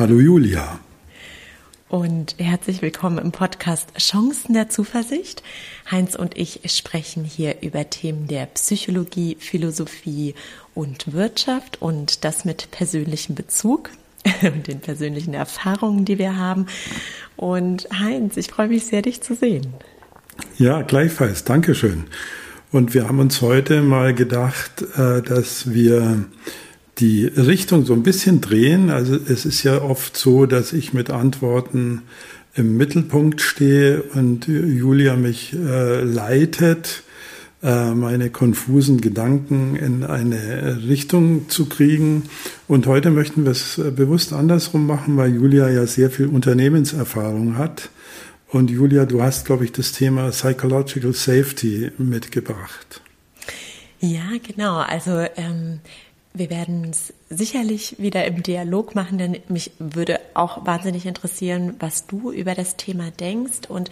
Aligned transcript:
Hallo 0.00 0.18
Julia. 0.18 0.80
Und 1.90 2.36
herzlich 2.38 2.80
willkommen 2.80 3.18
im 3.18 3.32
Podcast 3.32 3.92
Chancen 3.98 4.54
der 4.54 4.70
Zuversicht. 4.70 5.42
Heinz 5.90 6.14
und 6.14 6.38
ich 6.38 6.60
sprechen 6.74 7.22
hier 7.22 7.60
über 7.60 7.90
Themen 7.90 8.26
der 8.26 8.46
Psychologie, 8.46 9.36
Philosophie 9.38 10.34
und 10.74 11.12
Wirtschaft 11.12 11.82
und 11.82 12.24
das 12.24 12.46
mit 12.46 12.70
persönlichem 12.70 13.34
Bezug 13.34 13.90
und 14.42 14.68
den 14.68 14.80
persönlichen 14.80 15.34
Erfahrungen, 15.34 16.06
die 16.06 16.16
wir 16.16 16.38
haben. 16.38 16.64
Und 17.36 17.86
Heinz, 17.92 18.38
ich 18.38 18.46
freue 18.46 18.68
mich 18.68 18.86
sehr, 18.86 19.02
dich 19.02 19.20
zu 19.20 19.34
sehen. 19.34 19.66
Ja, 20.56 20.80
gleichfalls. 20.80 21.44
Dankeschön. 21.44 22.04
Und 22.72 22.94
wir 22.94 23.06
haben 23.06 23.18
uns 23.18 23.42
heute 23.42 23.82
mal 23.82 24.14
gedacht, 24.14 24.80
äh, 24.96 25.20
dass 25.20 25.74
wir 25.74 26.24
die 27.00 27.24
Richtung 27.26 27.84
so 27.84 27.94
ein 27.94 28.02
bisschen 28.02 28.40
drehen. 28.40 28.90
Also 28.90 29.16
es 29.16 29.46
ist 29.46 29.62
ja 29.62 29.82
oft 29.82 30.16
so, 30.16 30.46
dass 30.46 30.72
ich 30.72 30.92
mit 30.92 31.10
Antworten 31.10 32.02
im 32.54 32.76
Mittelpunkt 32.76 33.40
stehe 33.40 34.02
und 34.02 34.48
Julia 34.48 35.16
mich 35.16 35.54
äh, 35.54 36.02
leitet, 36.02 37.04
äh, 37.62 37.92
meine 37.92 38.30
konfusen 38.30 39.00
Gedanken 39.00 39.76
in 39.76 40.04
eine 40.04 40.82
Richtung 40.88 41.48
zu 41.48 41.66
kriegen. 41.66 42.24
Und 42.68 42.86
heute 42.86 43.10
möchten 43.10 43.44
wir 43.44 43.52
es 43.52 43.80
bewusst 43.96 44.32
andersrum 44.32 44.86
machen, 44.86 45.16
weil 45.16 45.34
Julia 45.34 45.68
ja 45.68 45.86
sehr 45.86 46.10
viel 46.10 46.26
Unternehmenserfahrung 46.26 47.56
hat. 47.56 47.90
Und 48.48 48.68
Julia, 48.68 49.06
du 49.06 49.22
hast, 49.22 49.46
glaube 49.46 49.64
ich, 49.64 49.72
das 49.72 49.92
Thema 49.92 50.30
Psychological 50.30 51.12
Safety 51.12 51.92
mitgebracht. 51.98 53.00
Ja, 54.00 54.30
genau. 54.42 54.78
Also 54.78 55.24
ähm, 55.36 55.80
wir 56.32 56.50
werden 56.50 56.90
es 56.90 57.12
sicherlich 57.32 57.94
wieder 58.00 58.24
im 58.24 58.42
Dialog 58.42 58.96
machen, 58.96 59.16
denn 59.16 59.38
mich 59.46 59.70
würde 59.78 60.18
auch 60.34 60.66
wahnsinnig 60.66 61.06
interessieren, 61.06 61.76
was 61.78 62.08
du 62.08 62.32
über 62.32 62.56
das 62.56 62.74
Thema 62.74 63.12
denkst. 63.12 63.68
Und 63.68 63.88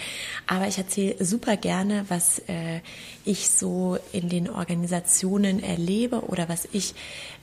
aber 0.48 0.66
ich 0.66 0.76
erzähle 0.76 1.24
super 1.24 1.56
gerne, 1.56 2.04
was 2.08 2.40
äh, 2.48 2.80
ich 3.24 3.48
so 3.48 3.96
in 4.12 4.28
den 4.28 4.50
Organisationen 4.50 5.62
erlebe 5.62 6.22
oder 6.22 6.48
was 6.48 6.66
ich 6.72 6.94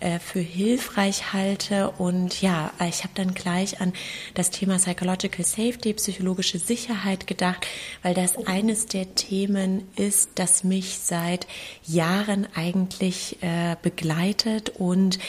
äh, 0.02 0.20
für 0.20 0.42
hilfreich 0.42 1.32
halte. 1.32 1.92
Und 1.92 2.42
ja, 2.42 2.74
ich 2.90 3.04
habe 3.04 3.14
dann 3.16 3.34
gleich 3.34 3.80
an 3.80 3.94
das 4.34 4.50
Thema 4.50 4.76
Psychological 4.76 5.46
Safety, 5.46 5.94
psychologische 5.94 6.60
Sicherheit 6.60 7.26
gedacht, 7.26 7.66
weil 8.04 8.14
das 8.14 8.36
eines 8.48 8.88
der 8.88 9.16
Themen 9.16 9.88
ist, 9.96 10.32
das 10.36 10.66
mich 10.66 11.00
seit 11.00 11.48
Jahren 11.86 12.48
eigentlich 12.54 13.38
äh, 13.42 13.78
begleitet 13.82 14.74
und 14.78 15.20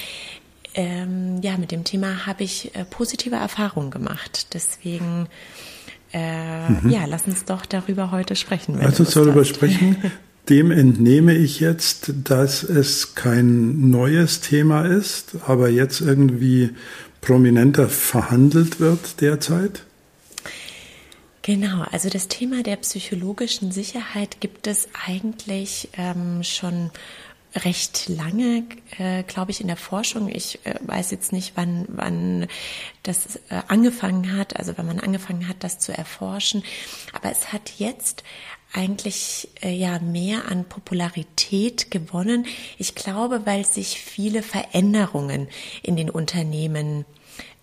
ähm, 0.77 1.41
ja, 1.43 1.57
mit 1.57 1.73
dem 1.73 1.85
Thema 1.85 2.27
habe 2.27 2.45
ich 2.45 2.75
äh, 2.77 2.85
positive 2.85 3.35
Erfahrungen 3.35 3.91
gemacht. 3.91 4.55
Deswegen, 4.55 5.27
äh, 6.13 6.69
mhm. 6.69 6.91
ja, 6.91 7.07
lass 7.07 7.27
uns 7.27 7.47
doch 7.47 7.65
darüber 7.65 8.11
heute 8.11 8.37
sprechen. 8.37 8.79
Lass 8.81 9.01
uns 9.01 9.15
darüber 9.15 9.45
sprechen. 9.45 9.97
Dem 10.49 10.71
entnehme 10.71 11.35
ich 11.35 11.59
jetzt, 11.59 12.13
dass 12.23 12.63
es 12.63 13.17
kein 13.17 13.91
neues 13.91 14.43
Thema 14.43 14.83
ist, 14.83 15.39
aber 15.47 15.71
jetzt 15.71 16.01
irgendwie 16.01 16.71
prominenter 17.21 17.89
verhandelt 17.89 18.79
wird 18.79 19.21
derzeit. 19.21 19.83
Genau, 21.43 21.85
also 21.91 22.09
das 22.09 22.29
Thema 22.29 22.63
der 22.63 22.77
psychologischen 22.77 23.73
Sicherheit 23.73 24.41
gibt 24.41 24.67
es 24.67 24.89
eigentlich 25.07 25.89
ähm, 25.97 26.43
schon 26.43 26.91
recht 27.65 28.09
lange, 28.09 28.65
äh, 28.99 29.23
glaube 29.23 29.51
ich, 29.51 29.61
in 29.61 29.67
der 29.67 29.77
Forschung. 29.77 30.29
Ich 30.29 30.65
äh, 30.65 30.75
weiß 30.81 31.11
jetzt 31.11 31.33
nicht, 31.33 31.53
wann, 31.57 31.87
wann 31.89 32.47
das 33.03 33.37
äh, 33.49 33.63
angefangen 33.69 34.37
hat, 34.37 34.57
also 34.57 34.77
wenn 34.77 34.87
man 34.87 35.01
angefangen 35.01 35.49
hat, 35.49 35.57
das 35.61 35.79
zu 35.79 35.97
erforschen. 35.97 36.63
Aber 37.13 37.31
es 37.31 37.53
hat 37.53 37.73
jetzt 37.79 38.25
eigentlich 38.73 39.49
äh, 39.63 39.71
ja 39.71 39.99
mehr 39.99 40.49
an 40.51 40.65
Popularität 40.65 41.91
gewonnen. 41.91 42.47
Ich 42.79 42.95
glaube, 42.95 43.47
weil 43.47 43.65
sich 43.65 44.01
viele 44.01 44.43
Veränderungen 44.43 45.49
in 45.83 45.97
den 45.97 46.11
Unternehmen 46.11 47.05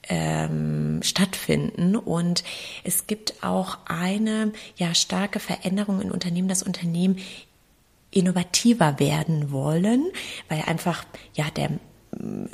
ähm, 0.10 1.00
stattfinden 1.02 1.96
und 1.96 2.44
es 2.84 3.08
gibt 3.08 3.42
auch 3.42 3.78
eine 3.86 4.52
ja 4.76 4.94
starke 4.94 5.40
Veränderung 5.40 6.02
in 6.02 6.12
Unternehmen. 6.12 6.48
Das 6.48 6.64
Unternehmen 6.64 7.20
innovativer 8.14 9.00
werden 9.00 9.52
wollen, 9.52 10.06
weil 10.50 10.62
einfach 10.62 11.04
ja 11.34 11.46
der 11.56 11.72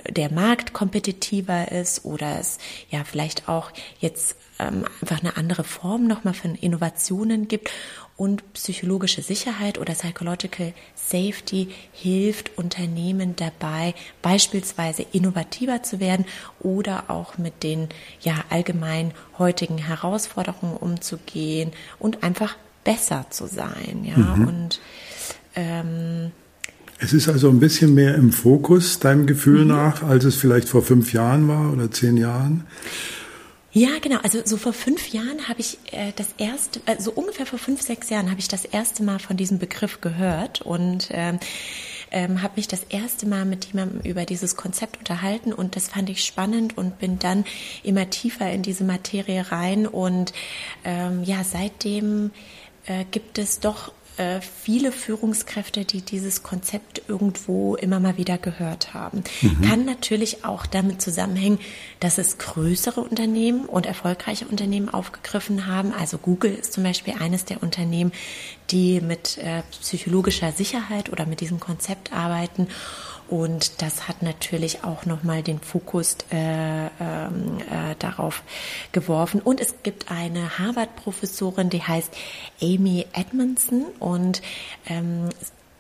der 0.08 0.32
Markt 0.32 0.74
kompetitiver 0.74 1.72
ist 1.72 2.06
oder 2.06 2.40
es 2.40 2.60
ja 2.90 3.04
vielleicht 3.04 3.50
auch 3.50 3.72
jetzt 4.00 4.38
ähm, 4.60 4.86
einfach 5.02 5.20
eine 5.20 5.38
andere 5.38 5.64
Form 5.64 6.08
nochmal 6.08 6.34
von 6.34 6.56
Innovationen 6.56 7.48
gibt 7.48 7.70
und 8.18 8.54
psychologische 8.54 9.22
Sicherheit 9.22 9.78
oder 9.78 9.94
Psychological 9.94 10.74
Safety 10.96 11.70
hilft 11.94 12.58
Unternehmen 12.58 13.36
dabei, 13.38 13.96
beispielsweise 14.22 15.06
innovativer 15.14 15.84
zu 15.84 16.00
werden 16.00 16.26
oder 16.60 17.10
auch 17.10 17.38
mit 17.38 17.64
den 17.64 17.88
ja 18.22 18.36
allgemein 18.50 19.14
heutigen 19.38 19.78
Herausforderungen 19.78 20.76
umzugehen 20.76 21.72
und 21.98 22.24
einfach 22.24 22.58
besser 22.84 23.26
zu 23.30 23.48
sein, 23.48 24.04
ja 24.04 24.18
mhm. 24.18 24.48
und 24.48 24.80
ähm, 25.60 26.32
es 27.02 27.14
ist 27.14 27.30
also 27.30 27.50
ein 27.50 27.60
bisschen 27.60 27.94
mehr 27.94 28.16
im 28.16 28.32
Fokus, 28.32 29.00
deinem 29.00 29.26
Gefühl 29.26 29.62
mhm. 29.62 29.70
nach, 29.70 30.04
als 30.04 30.26
es 30.26 30.36
vielleicht 30.36 30.68
vor 30.68 30.82
fünf 30.82 31.14
Jahren 31.14 31.48
war 31.48 31.72
oder 31.72 31.90
zehn 31.92 32.18
Jahren. 32.18 32.66
Ja, 33.72 33.90
genau. 34.02 34.18
Also 34.24 34.40
so 34.44 34.58
vor 34.58 34.74
fünf 34.74 35.10
Jahren 35.10 35.48
habe 35.48 35.60
ich 35.60 35.78
äh, 35.92 36.12
das 36.16 36.30
erste, 36.38 36.82
äh, 36.88 37.00
so 37.00 37.12
ungefähr 37.12 37.46
vor 37.46 37.60
fünf, 37.60 37.82
sechs 37.82 38.10
Jahren 38.10 38.30
habe 38.32 38.40
ich 38.40 38.48
das 38.48 38.66
erste 38.66 39.04
Mal 39.04 39.20
von 39.20 39.38
diesem 39.38 39.60
Begriff 39.60 40.02
gehört 40.02 40.62
und 40.62 41.10
ähm, 41.12 41.40
ähm, 42.12 42.42
habe 42.42 42.54
mich 42.56 42.68
das 42.68 42.84
erste 42.90 43.28
Mal 43.28 43.46
mit 43.46 43.66
jemandem 43.66 44.02
über 44.02 44.26
dieses 44.26 44.56
Konzept 44.56 44.98
unterhalten 44.98 45.54
und 45.54 45.76
das 45.76 45.88
fand 45.88 46.10
ich 46.10 46.26
spannend 46.26 46.78
und 46.78 46.98
bin 46.98 47.20
dann 47.20 47.46
immer 47.84 48.10
tiefer 48.10 48.52
in 48.52 48.64
diese 48.64 48.84
Materie 48.84 49.52
rein 49.52 49.86
und 49.86 50.34
ähm, 50.84 51.24
ja, 51.24 51.44
seitdem 51.44 52.32
äh, 52.88 53.06
gibt 53.12 53.38
es 53.38 53.60
doch 53.60 53.92
äh, 54.20 54.42
viele 54.42 54.92
Führungskräfte, 54.92 55.86
die 55.86 56.02
dieses 56.02 56.44
Konzept 56.44 57.02
irgendwo 57.08 57.76
immer 57.76 58.02
mal 58.02 58.18
wieder 58.18 58.38
gehört 58.38 58.94
haben. 58.94 59.24
Mhm. 59.42 59.62
Kann 59.62 59.86
natürlich 59.86 60.44
auch 60.44 60.66
damit 60.66 61.02
zusammenhängen, 61.02 61.58
dass 62.02 62.18
es 62.18 62.38
größere 62.38 63.00
Unternehmen 63.00 63.66
und 63.66 63.86
erfolgreiche 63.86 64.46
Unternehmen 64.46 64.90
aufgegriffen 64.90 65.68
haben. 65.68 65.94
Also 65.94 66.18
Google 66.18 66.54
ist 66.54 66.74
zum 66.74 66.84
Beispiel 66.84 67.14
eines 67.18 67.46
der 67.46 67.64
Unternehmen, 67.64 68.12
die 68.72 69.00
mit 69.00 69.38
äh, 69.38 69.64
psychologischer 69.80 70.52
Sicherheit 70.52 71.10
oder 71.10 71.26
mit 71.26 71.40
diesem 71.40 71.62
Konzept 71.62 72.12
arbeiten. 72.12 72.68
Und 73.30 73.82
das 73.82 74.08
hat 74.08 74.24
natürlich 74.24 74.84
auch 74.84 75.06
nochmal 75.06 75.44
den 75.44 75.60
Fokus 75.60 76.18
äh, 76.32 76.88
ähm, 76.88 77.60
äh, 77.60 77.96
darauf 78.00 78.44
geworfen. 78.92 79.42
Und 79.42 79.62
es 79.62 79.76
gibt 79.84 80.12
eine 80.12 80.58
Harvard-Professorin, 80.58 81.70
die 81.70 81.84
heißt 81.84 82.12
Amy 82.62 83.06
Edmondson. 83.14 83.86
Und 84.00 84.42
ähm, 84.88 85.30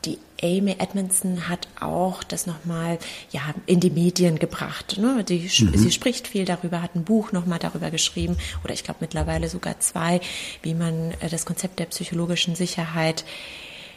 die 0.05 0.17
Amy 0.41 0.75
Edmondson 0.79 1.49
hat 1.49 1.67
auch 1.79 2.23
das 2.23 2.47
nochmal 2.47 2.99
ja, 3.31 3.41
in 3.65 3.79
die 3.79 3.89
Medien 3.89 4.39
gebracht. 4.39 4.97
Ne? 4.97 5.23
Die, 5.23 5.39
mhm. 5.39 5.77
Sie 5.77 5.91
spricht 5.91 6.27
viel 6.27 6.45
darüber, 6.45 6.81
hat 6.81 6.95
ein 6.95 7.03
Buch 7.03 7.31
nochmal 7.31 7.59
darüber 7.59 7.91
geschrieben 7.91 8.37
oder 8.63 8.73
ich 8.73 8.83
glaube 8.83 8.99
mittlerweile 9.01 9.49
sogar 9.49 9.79
zwei, 9.79 10.21
wie 10.61 10.73
man 10.73 11.11
äh, 11.19 11.29
das 11.29 11.45
Konzept 11.45 11.79
der 11.79 11.85
psychologischen 11.85 12.55
Sicherheit 12.55 13.25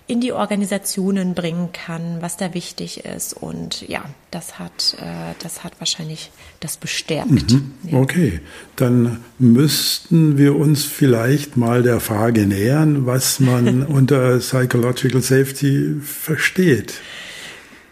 in 0.06 0.20
die 0.20 0.32
Organisationen 0.32 1.34
bringen 1.34 1.70
kann, 1.72 2.18
was 2.20 2.36
da 2.36 2.54
wichtig 2.54 3.04
ist. 3.04 3.34
Und 3.34 3.88
ja, 3.88 4.04
das 4.30 4.58
hat, 4.58 4.96
äh, 5.00 5.34
das 5.38 5.64
hat 5.64 5.74
wahrscheinlich 5.78 6.30
das 6.60 6.76
bestärkt. 6.76 7.30
Mhm. 7.30 7.72
Ja. 7.84 7.98
Okay, 7.98 8.40
dann 8.76 9.24
müssten 9.38 10.38
wir 10.38 10.56
uns 10.56 10.84
vielleicht 10.84 11.56
mal 11.56 11.82
der 11.82 12.00
Frage 12.00 12.46
nähern, 12.46 13.06
was 13.06 13.40
man 13.40 13.82
unter 13.86 14.38
Psychological 14.38 15.22
Safety 15.22 15.96
versteht. 16.02 16.94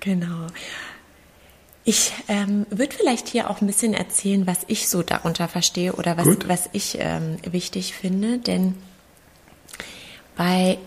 Genau. 0.00 0.48
Ich 1.84 2.12
ähm, 2.28 2.66
würde 2.70 2.94
vielleicht 2.94 3.28
hier 3.28 3.50
auch 3.50 3.60
ein 3.60 3.66
bisschen 3.66 3.94
erzählen, 3.94 4.46
was 4.46 4.60
ich 4.66 4.88
so 4.88 5.02
darunter 5.02 5.48
verstehe 5.48 5.94
oder 5.94 6.16
was, 6.16 6.28
was 6.46 6.68
ich 6.72 6.98
ähm, 7.00 7.36
wichtig 7.50 7.94
finde, 7.94 8.38
denn 8.38 8.74
bei 10.36 10.78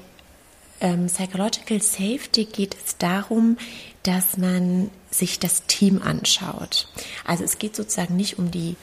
ähm, 0.83 1.07
Psychological 1.07 1.81
Safety 1.81 2.45
geht 2.45 2.75
es 2.75 2.97
darum, 2.97 3.57
dass 4.03 4.38
man 4.38 4.91
sich 5.09 5.39
das 5.39 5.65
Team 5.65 6.01
anschaut. 6.01 6.88
Also 7.25 7.44
es 7.44 7.57
geht 7.57 7.75
sozusagen 7.75 8.15
nicht 8.15 8.38
um 8.38 8.51
die 8.51 8.75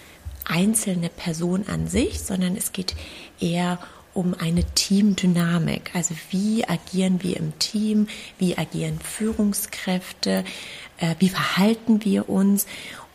einzelne 0.44 1.10
Person 1.10 1.66
an 1.68 1.86
sich, 1.86 2.20
sondern 2.20 2.56
es 2.56 2.72
geht 2.72 2.96
eher 3.38 3.78
um 4.14 4.34
eine 4.34 4.64
Teamdynamik. 4.64 5.90
Also 5.94 6.14
wie 6.30 6.66
agieren 6.66 7.22
wir 7.22 7.36
im 7.36 7.56
Team, 7.58 8.08
wie 8.38 8.58
agieren 8.58 8.98
Führungskräfte, 8.98 10.44
äh, 10.98 11.14
wie 11.20 11.28
verhalten 11.28 12.04
wir 12.04 12.28
uns 12.28 12.66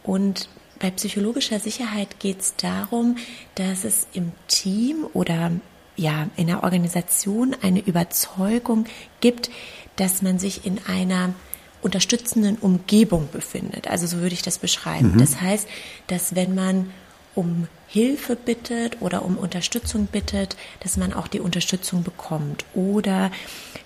und 0.04 0.48
bei 0.80 0.92
psychologischer 0.92 1.60
Sicherheit 1.60 2.20
geht 2.20 2.42
es 2.42 2.56
darum, 2.58 3.18
dass 3.56 3.86
es 3.86 4.08
im 4.14 4.34
Team 4.48 5.08
oder 5.14 5.52
ja 5.96 6.28
in 6.36 6.48
der 6.48 6.64
Organisation 6.64 7.56
eine 7.62 7.80
Überzeugung 7.80 8.86
gibt, 9.22 9.50
dass 9.96 10.22
man 10.22 10.40
sich 10.40 10.66
in 10.66 10.80
einer 10.88 11.34
unterstützenden 11.82 12.58
Umgebung 12.58 13.30
befindet. 13.32 13.88
Also 13.88 14.08
so 14.08 14.18
würde 14.18 14.34
ich 14.34 14.42
das 14.42 14.58
beschreiben. 14.58 15.14
Mhm. 15.14 15.20
Das 15.20 15.40
heißt, 15.40 15.68
dass 16.08 16.36
wenn 16.36 16.56
man 16.56 16.92
um 17.36 17.68
Hilfe 17.88 18.36
bittet 18.36 19.02
oder 19.02 19.24
um 19.24 19.38
Unterstützung 19.38 20.08
bittet, 20.08 20.56
dass 20.80 20.98
man 20.98 21.14
auch 21.14 21.28
die 21.28 21.40
Unterstützung 21.40 22.04
bekommt 22.04 22.66
oder 22.74 23.32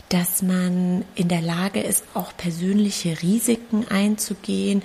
dass 0.09 0.41
man 0.41 1.03
in 1.15 1.27
der 1.27 1.41
Lage 1.41 1.81
ist, 1.81 2.03
auch 2.13 2.31
persönliche 2.35 3.21
Risiken 3.21 3.85
einzugehen, 3.89 4.81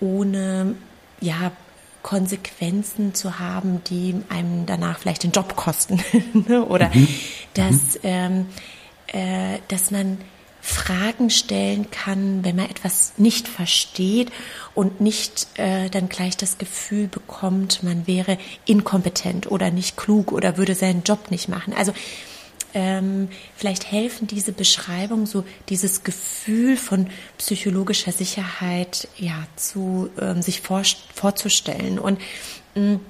ohne 0.00 0.74
ja 1.20 1.52
Konsequenzen 2.08 3.12
zu 3.12 3.38
haben, 3.38 3.84
die 3.84 4.14
einem 4.30 4.64
danach 4.64 4.98
vielleicht 4.98 5.24
den 5.24 5.30
Job 5.30 5.56
kosten 5.56 6.02
ne? 6.48 6.64
oder 6.64 6.88
mhm. 6.88 7.06
dass 7.52 7.74
mhm. 7.96 8.00
ähm, 8.02 8.46
äh, 9.08 9.58
dass 9.68 9.90
man 9.90 10.16
Fragen 10.62 11.28
stellen 11.28 11.90
kann, 11.90 12.44
wenn 12.44 12.56
man 12.56 12.70
etwas 12.70 13.12
nicht 13.18 13.46
versteht 13.46 14.32
und 14.74 15.02
nicht 15.02 15.48
äh, 15.58 15.90
dann 15.90 16.08
gleich 16.08 16.38
das 16.38 16.56
Gefühl 16.56 17.08
bekommt, 17.08 17.82
man 17.82 18.06
wäre 18.06 18.38
inkompetent 18.64 19.50
oder 19.50 19.70
nicht 19.70 19.98
klug 19.98 20.32
oder 20.32 20.56
würde 20.56 20.74
seinen 20.74 21.02
Job 21.02 21.30
nicht 21.30 21.50
machen. 21.50 21.74
Also 21.74 21.92
ähm, 22.78 23.28
vielleicht 23.56 23.90
helfen 23.90 24.28
diese 24.28 24.52
Beschreibungen, 24.52 25.26
so 25.26 25.44
dieses 25.68 26.04
Gefühl 26.04 26.76
von 26.76 27.08
psychologischer 27.36 28.12
Sicherheit, 28.12 29.08
ja, 29.16 29.46
zu 29.56 30.10
ähm, 30.20 30.42
sich 30.42 30.60
vor, 30.60 30.82
vorzustellen 31.12 31.98
und 31.98 32.20
mh, 32.76 32.94
mm, 32.94 33.00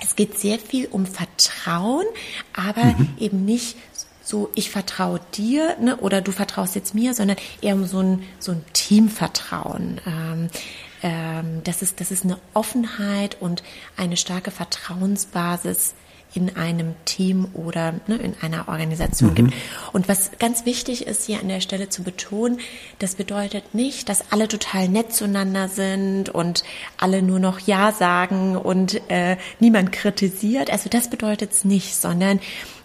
es 0.00 0.16
geht 0.16 0.36
sehr 0.38 0.58
viel 0.58 0.86
um 0.90 1.06
Vertrauen, 1.06 2.04
aber 2.52 2.84
mhm. 2.84 3.08
eben 3.18 3.44
nicht 3.44 3.76
so, 4.22 4.50
ich 4.54 4.70
vertraue 4.70 5.20
dir 5.34 5.76
ne, 5.80 5.96
oder 5.98 6.20
du 6.20 6.32
vertraust 6.32 6.74
jetzt 6.74 6.94
mir, 6.94 7.14
sondern 7.14 7.36
eher 7.62 7.74
um 7.74 7.86
so 7.86 8.00
ein, 8.00 8.22
so 8.38 8.52
ein 8.52 8.64
Teamvertrauen. 8.72 10.00
Ähm, 10.06 10.50
ähm, 11.02 11.60
das, 11.62 11.80
ist, 11.80 12.00
das 12.00 12.10
ist 12.10 12.24
eine 12.24 12.38
Offenheit 12.52 13.40
und 13.40 13.62
eine 13.96 14.16
starke 14.16 14.50
Vertrauensbasis 14.50 15.94
in 16.34 16.56
einem 16.56 16.94
Team 17.04 17.46
oder 17.54 17.94
ne, 18.06 18.16
in 18.16 18.34
einer 18.40 18.68
Organisation 18.68 19.30
mhm. 19.30 19.34
gibt. 19.34 19.54
Und 19.92 20.08
was 20.08 20.32
ganz 20.38 20.66
wichtig 20.66 21.06
ist 21.06 21.26
hier 21.26 21.40
an 21.40 21.48
der 21.48 21.60
Stelle 21.60 21.88
zu 21.88 22.02
betonen, 22.02 22.58
das 22.98 23.14
bedeutet 23.14 23.74
nicht, 23.74 24.08
dass 24.08 24.32
alle 24.32 24.48
total 24.48 24.88
nett 24.88 25.12
zueinander 25.12 25.68
sind 25.68 26.28
und 26.28 26.64
alle 26.96 27.22
nur 27.22 27.38
noch 27.38 27.60
Ja 27.60 27.92
sagen 27.92 28.56
und 28.56 29.00
äh, 29.10 29.36
niemand 29.60 29.92
kritisiert. 29.92 30.70
Also 30.70 30.90
das 30.90 31.08
bedeutet 31.08 31.52
es 31.52 31.64
nicht, 31.64 31.94
sondern 31.94 32.40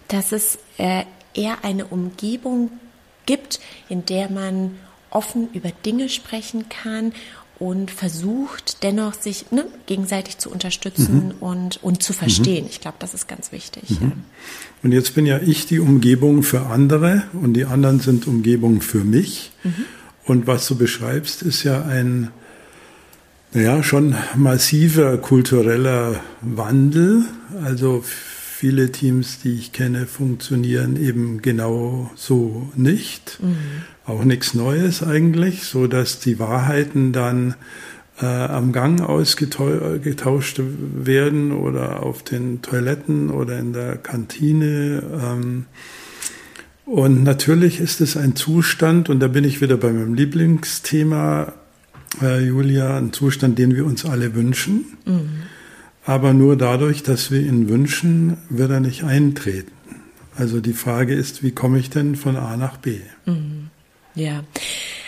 dass 0.08 0.32
es 0.32 0.58
äh, 0.78 1.04
eher 1.34 1.64
eine 1.64 1.86
Umgebung 1.86 2.70
gibt, 3.26 3.60
in 3.88 4.04
der 4.04 4.30
man 4.30 4.78
offen 5.10 5.48
über 5.52 5.70
Dinge 5.84 6.08
sprechen 6.08 6.68
kann 6.68 7.12
und 7.60 7.90
versucht 7.90 8.82
dennoch 8.82 9.14
sich 9.14 9.52
ne, 9.52 9.66
gegenseitig 9.86 10.38
zu 10.38 10.50
unterstützen 10.50 11.26
mhm. 11.26 11.34
und, 11.40 11.82
und 11.84 12.02
zu 12.02 12.12
verstehen. 12.12 12.64
Mhm. 12.64 12.70
Ich 12.70 12.80
glaube, 12.80 12.96
das 12.98 13.14
ist 13.14 13.28
ganz 13.28 13.52
wichtig. 13.52 14.00
Mhm. 14.00 14.12
Und 14.82 14.92
jetzt 14.92 15.14
bin 15.14 15.26
ja 15.26 15.38
ich 15.38 15.66
die 15.66 15.78
Umgebung 15.78 16.42
für 16.42 16.62
andere 16.66 17.22
und 17.34 17.52
die 17.52 17.66
anderen 17.66 18.00
sind 18.00 18.26
Umgebung 18.26 18.80
für 18.80 19.04
mich. 19.04 19.52
Mhm. 19.62 19.84
Und 20.24 20.46
was 20.46 20.66
du 20.66 20.76
beschreibst, 20.76 21.42
ist 21.42 21.62
ja 21.62 21.84
ein 21.84 22.30
naja, 23.52 23.82
schon 23.82 24.14
massiver 24.36 25.18
kultureller 25.18 26.20
Wandel. 26.40 27.24
Also 27.62 28.04
viele 28.60 28.92
Teams, 28.92 29.38
die 29.38 29.54
ich 29.54 29.72
kenne, 29.72 30.04
funktionieren 30.04 31.02
eben 31.02 31.40
genau 31.40 32.10
so 32.14 32.70
nicht. 32.76 33.38
Mhm. 33.40 33.56
Auch 34.04 34.22
nichts 34.22 34.52
Neues 34.52 35.02
eigentlich, 35.02 35.64
so 35.64 35.86
dass 35.86 36.20
die 36.20 36.38
Wahrheiten 36.38 37.14
dann 37.14 37.54
äh, 38.20 38.26
am 38.26 38.72
Gang 38.72 39.00
ausgetauscht 39.00 40.60
werden 40.60 41.52
oder 41.52 42.02
auf 42.02 42.22
den 42.22 42.60
Toiletten 42.60 43.30
oder 43.30 43.58
in 43.58 43.72
der 43.72 43.96
Kantine. 43.96 45.04
Ähm, 45.10 45.64
und 46.84 47.22
natürlich 47.22 47.80
ist 47.80 48.02
es 48.02 48.18
ein 48.18 48.36
Zustand, 48.36 49.08
und 49.08 49.20
da 49.20 49.28
bin 49.28 49.44
ich 49.44 49.62
wieder 49.62 49.78
bei 49.78 49.90
meinem 49.90 50.12
Lieblingsthema, 50.12 51.54
äh, 52.20 52.44
Julia, 52.44 52.98
ein 52.98 53.14
Zustand, 53.14 53.58
den 53.58 53.74
wir 53.74 53.86
uns 53.86 54.04
alle 54.04 54.34
wünschen. 54.34 54.84
Mhm. 55.06 55.30
Aber 56.10 56.32
nur 56.32 56.56
dadurch, 56.56 57.04
dass 57.04 57.30
wir 57.30 57.38
ihn 57.38 57.68
wünschen, 57.68 58.36
wird 58.48 58.72
er 58.72 58.80
nicht 58.80 59.04
eintreten. 59.04 59.70
Also 60.36 60.60
die 60.60 60.72
Frage 60.72 61.14
ist, 61.14 61.44
wie 61.44 61.52
komme 61.52 61.78
ich 61.78 61.88
denn 61.88 62.16
von 62.16 62.34
A 62.34 62.56
nach 62.56 62.78
B? 62.78 62.98
Mhm. 63.26 63.68
Ja, 64.16 64.42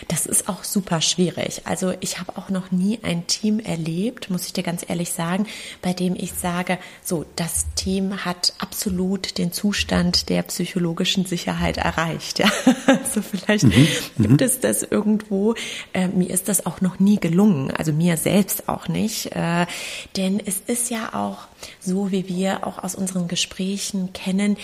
das 0.08 0.26
ist 0.26 0.49
auch 0.49 0.64
super 0.64 1.00
schwierig. 1.00 1.62
Also 1.64 1.94
ich 2.00 2.19
habe 2.19 2.37
auch 2.37 2.49
noch 2.50 2.70
nie 2.70 2.99
ein 3.02 3.26
Team 3.26 3.60
erlebt, 3.60 4.31
muss 4.31 4.46
ich 4.46 4.52
dir 4.52 4.62
ganz 4.62 4.84
ehrlich 4.88 5.12
sagen, 5.12 5.46
bei 5.81 5.93
dem 5.93 6.14
ich 6.16 6.32
sage, 6.32 6.78
so, 7.02 7.25
das 7.37 7.66
Team 7.75 8.25
hat 8.25 8.54
absolut 8.58 9.38
den 9.38 9.52
Zustand 9.52 10.28
der 10.28 10.43
psychologischen 10.43 11.25
Sicherheit 11.25 11.76
erreicht. 11.76 12.38
Ja? 12.38 12.50
Also 12.87 13.22
vielleicht 13.22 13.64
mhm. 13.64 13.88
gibt 14.19 14.40
mhm. 14.40 14.46
es 14.46 14.60
das 14.60 14.82
irgendwo. 14.82 15.54
Äh, 15.93 16.08
mir 16.08 16.31
ist 16.31 16.49
das 16.49 16.66
auch 16.66 16.81
noch 16.81 16.99
nie 16.99 17.19
gelungen, 17.19 17.70
also 17.70 17.93
mir 17.93 18.16
selbst 18.16 18.69
auch 18.69 18.88
nicht. 18.88 19.34
Äh, 19.34 19.66
denn 20.16 20.40
es 20.44 20.60
ist 20.66 20.90
ja 20.90 21.14
auch 21.14 21.49
so, 21.81 22.10
wie 22.10 22.28
wir 22.28 22.66
auch 22.66 22.82
aus 22.82 22.94
unseren 22.94 23.28
Gesprächen 23.28 24.12
kennen, 24.12 24.56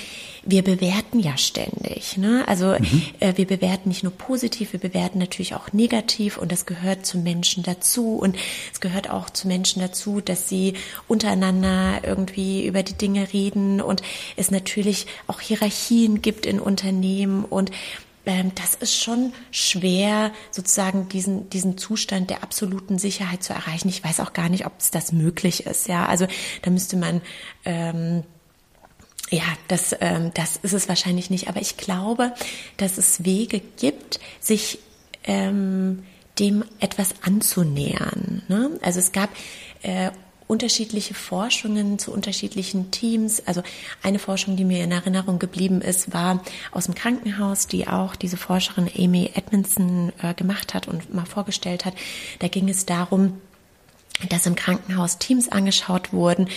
wir 0.44 0.62
bewerten 0.62 1.20
ja 1.20 1.36
ständig. 1.36 2.16
Ne? 2.16 2.44
Also 2.46 2.74
mhm. 2.78 3.02
äh, 3.20 3.36
wir 3.36 3.46
bewerten 3.46 3.88
nicht 3.88 4.02
nur 4.02 4.12
positiv, 4.12 4.72
wir 4.72 4.80
bewerten 4.80 5.18
natürlich 5.18 5.37
auch 5.54 5.72
negativ 5.72 6.38
und 6.38 6.52
das 6.52 6.66
gehört 6.66 7.06
zu 7.06 7.18
Menschen 7.18 7.62
dazu 7.62 8.16
und 8.16 8.36
es 8.72 8.80
gehört 8.80 9.10
auch 9.10 9.30
zu 9.30 9.48
Menschen 9.48 9.80
dazu, 9.80 10.20
dass 10.20 10.48
sie 10.48 10.74
untereinander 11.06 12.00
irgendwie 12.04 12.66
über 12.66 12.82
die 12.82 12.94
Dinge 12.94 13.32
reden 13.32 13.80
und 13.80 14.02
es 14.36 14.50
natürlich 14.50 15.06
auch 15.26 15.40
Hierarchien 15.40 16.22
gibt 16.22 16.46
in 16.46 16.60
Unternehmen 16.60 17.44
und 17.44 17.70
ähm, 18.26 18.52
das 18.54 18.74
ist 18.74 18.94
schon 18.94 19.32
schwer, 19.50 20.32
sozusagen 20.50 21.08
diesen, 21.08 21.48
diesen 21.48 21.78
Zustand 21.78 22.28
der 22.28 22.42
absoluten 22.42 22.98
Sicherheit 22.98 23.42
zu 23.42 23.54
erreichen. 23.54 23.88
Ich 23.88 24.04
weiß 24.04 24.20
auch 24.20 24.34
gar 24.34 24.50
nicht, 24.50 24.66
ob 24.66 24.72
es 24.78 24.90
das 24.90 25.12
möglich 25.12 25.66
ist. 25.66 25.88
Ja, 25.88 26.06
also 26.06 26.26
da 26.62 26.70
müsste 26.70 26.98
man 26.98 27.22
ähm, 27.64 28.24
ja, 29.30 29.44
das, 29.68 29.94
ähm, 30.00 30.30
das 30.34 30.56
ist 30.56 30.72
es 30.72 30.88
wahrscheinlich 30.88 31.30
nicht. 31.30 31.48
Aber 31.48 31.60
ich 31.60 31.76
glaube, 31.76 32.32
dass 32.76 32.98
es 32.98 33.24
Wege 33.24 33.60
gibt, 33.78 34.20
sich 34.40 34.78
ähm, 35.28 36.02
dem 36.40 36.64
etwas 36.80 37.14
anzunähern. 37.22 38.42
Ne? 38.48 38.70
Also 38.82 38.98
es 38.98 39.12
gab 39.12 39.30
äh, 39.82 40.10
unterschiedliche 40.48 41.14
Forschungen 41.14 41.98
zu 41.98 42.12
unterschiedlichen 42.12 42.90
Teams. 42.90 43.46
Also 43.46 43.62
eine 44.02 44.18
Forschung, 44.18 44.56
die 44.56 44.64
mir 44.64 44.82
in 44.82 44.90
Erinnerung 44.90 45.38
geblieben 45.38 45.82
ist, 45.82 46.12
war 46.12 46.42
aus 46.72 46.86
dem 46.86 46.94
Krankenhaus, 46.94 47.66
die 47.66 47.86
auch 47.86 48.16
diese 48.16 48.36
Forscherin 48.38 48.90
Amy 48.96 49.30
Edmondson 49.34 50.12
äh, 50.22 50.34
gemacht 50.34 50.74
hat 50.74 50.88
und 50.88 51.14
mal 51.14 51.26
vorgestellt 51.26 51.84
hat. 51.84 51.94
Da 52.40 52.48
ging 52.48 52.68
es 52.68 52.86
darum, 52.86 53.40
dass 54.28 54.46
im 54.46 54.56
Krankenhaus 54.56 55.18
Teams 55.18 55.48
angeschaut 55.48 56.12
wurden 56.12 56.48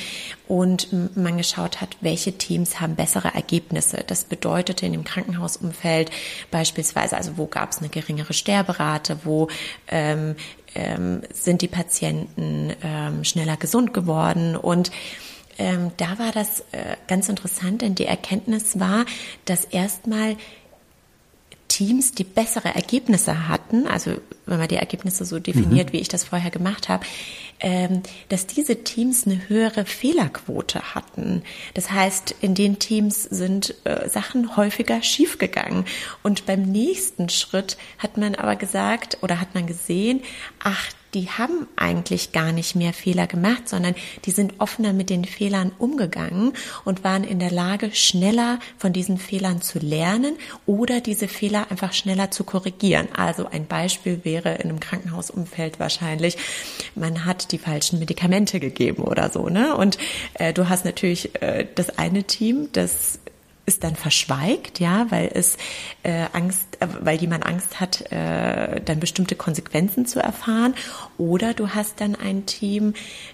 und 0.47 0.87
man 1.15 1.37
geschaut 1.37 1.79
hat, 1.79 1.97
welche 2.01 2.37
Teams 2.37 2.79
haben 2.79 2.95
bessere 2.95 3.33
Ergebnisse. 3.33 4.03
Das 4.05 4.23
bedeutete 4.23 4.85
in 4.85 4.93
dem 4.93 5.03
Krankenhausumfeld 5.03 6.09
beispielsweise, 6.49 7.17
also 7.17 7.37
wo 7.37 7.45
gab 7.45 7.71
es 7.71 7.79
eine 7.79 7.89
geringere 7.89 8.33
Sterberate, 8.33 9.19
wo 9.23 9.47
ähm, 9.87 10.35
ähm, 10.73 11.21
sind 11.31 11.61
die 11.61 11.67
Patienten 11.67 12.73
ähm, 12.83 13.23
schneller 13.23 13.57
gesund 13.57 13.93
geworden 13.93 14.55
und 14.55 14.91
ähm, 15.59 15.91
da 15.97 16.17
war 16.17 16.31
das 16.31 16.61
äh, 16.71 16.95
ganz 17.07 17.29
interessant, 17.29 17.81
denn 17.81 17.93
die 17.93 18.05
Erkenntnis 18.05 18.79
war, 18.79 19.05
dass 19.45 19.65
erstmal 19.65 20.37
Teams, 21.67 22.11
die 22.13 22.23
bessere 22.25 22.75
Ergebnisse 22.75 23.47
hatten, 23.47 23.87
also 23.87 24.15
wenn 24.45 24.59
man 24.59 24.67
die 24.67 24.75
Ergebnisse 24.75 25.23
so 25.23 25.39
definiert, 25.39 25.89
mhm. 25.89 25.93
wie 25.93 25.99
ich 25.99 26.09
das 26.09 26.23
vorher 26.23 26.51
gemacht 26.51 26.89
habe, 26.89 27.05
dass 28.29 28.47
diese 28.47 28.83
Teams 28.83 29.25
eine 29.25 29.47
höhere 29.47 29.85
Fehlerquote 29.85 30.95
hatten. 30.95 31.43
Das 31.73 31.91
heißt, 31.91 32.35
in 32.41 32.55
den 32.55 32.79
Teams 32.79 33.23
sind 33.23 33.75
äh, 33.83 34.09
Sachen 34.09 34.57
häufiger 34.57 35.03
schiefgegangen. 35.03 35.85
Und 36.23 36.45
beim 36.45 36.63
nächsten 36.63 37.29
Schritt 37.29 37.77
hat 37.97 38.17
man 38.17 38.35
aber 38.35 38.55
gesagt 38.55 39.19
oder 39.21 39.39
hat 39.39 39.53
man 39.53 39.67
gesehen, 39.67 40.21
ach, 40.63 40.89
die 41.13 41.29
haben 41.29 41.67
eigentlich 41.75 42.31
gar 42.31 42.51
nicht 42.51 42.75
mehr 42.75 42.93
Fehler 42.93 43.27
gemacht, 43.27 43.67
sondern 43.67 43.95
die 44.25 44.31
sind 44.31 44.55
offener 44.59 44.93
mit 44.93 45.09
den 45.09 45.25
Fehlern 45.25 45.71
umgegangen 45.77 46.53
und 46.85 47.03
waren 47.03 47.23
in 47.23 47.39
der 47.39 47.51
Lage, 47.51 47.91
schneller 47.93 48.59
von 48.77 48.93
diesen 48.93 49.17
Fehlern 49.17 49.61
zu 49.61 49.79
lernen 49.79 50.35
oder 50.65 51.01
diese 51.01 51.27
Fehler 51.27 51.69
einfach 51.69 51.93
schneller 51.93 52.31
zu 52.31 52.43
korrigieren. 52.43 53.07
Also 53.15 53.45
ein 53.45 53.67
Beispiel 53.67 54.21
wäre 54.23 54.55
in 54.55 54.69
einem 54.69 54.79
Krankenhausumfeld 54.79 55.79
wahrscheinlich, 55.79 56.37
man 56.95 57.25
hat 57.25 57.51
die 57.51 57.57
falschen 57.57 57.99
Medikamente 57.99 58.59
gegeben 58.59 59.03
oder 59.03 59.29
so, 59.29 59.49
ne? 59.49 59.75
Und 59.75 59.97
äh, 60.35 60.53
du 60.53 60.69
hast 60.69 60.85
natürlich 60.85 61.41
äh, 61.41 61.67
das 61.75 61.97
eine 61.97 62.23
Team, 62.23 62.69
das 62.73 63.19
es 63.65 63.79
dann 63.79 63.95
verschweigt, 63.95 64.79
ja, 64.79 65.05
weil 65.09 65.31
es 65.33 65.57
äh, 66.03 66.25
Angst, 66.33 66.77
äh, 66.79 66.87
weil 67.01 67.17
jemand 67.19 67.45
Angst 67.45 67.79
hat, 67.79 68.11
äh, 68.11 68.81
dann 68.81 68.99
bestimmte 68.99 69.35
Konsequenzen 69.35 70.05
zu 70.05 70.19
erfahren. 70.19 70.73
Oder 71.17 71.53
du 71.53 71.69
hast 71.69 72.01
dann 72.01 72.15
ein 72.15 72.45
Team, 72.45 72.93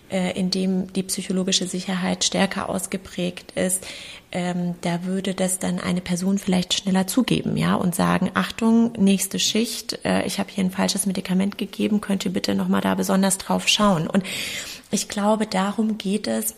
äh, 0.09 0.37
in 0.37 0.51
dem 0.51 0.91
die 0.91 1.03
psychologische 1.03 1.67
Sicherheit 1.67 2.23
stärker 2.23 2.69
ausgeprägt 2.69 3.53
ist. 3.53 3.85
Ähm, 4.31 4.75
da 4.81 5.05
würde 5.05 5.33
das 5.33 5.59
dann 5.59 5.79
eine 5.79 6.01
Person 6.01 6.37
vielleicht 6.37 6.73
schneller 6.73 7.07
zugeben, 7.07 7.55
ja, 7.55 7.75
und 7.75 7.95
sagen: 7.95 8.31
Achtung, 8.33 8.91
nächste 8.97 9.39
Schicht, 9.39 9.99
äh, 10.03 10.25
ich 10.25 10.39
habe 10.39 10.49
hier 10.51 10.65
ein 10.65 10.71
falsches 10.71 11.05
Medikament 11.05 11.57
gegeben, 11.57 12.01
könnt 12.01 12.25
ihr 12.25 12.33
bitte 12.33 12.53
noch 12.53 12.67
mal 12.67 12.81
da 12.81 12.95
besonders 12.95 13.37
drauf 13.37 13.69
schauen. 13.69 14.07
Und 14.07 14.23
ich 14.91 15.07
glaube, 15.07 15.47
darum 15.47 15.97
geht 15.97 16.27
es 16.27 16.55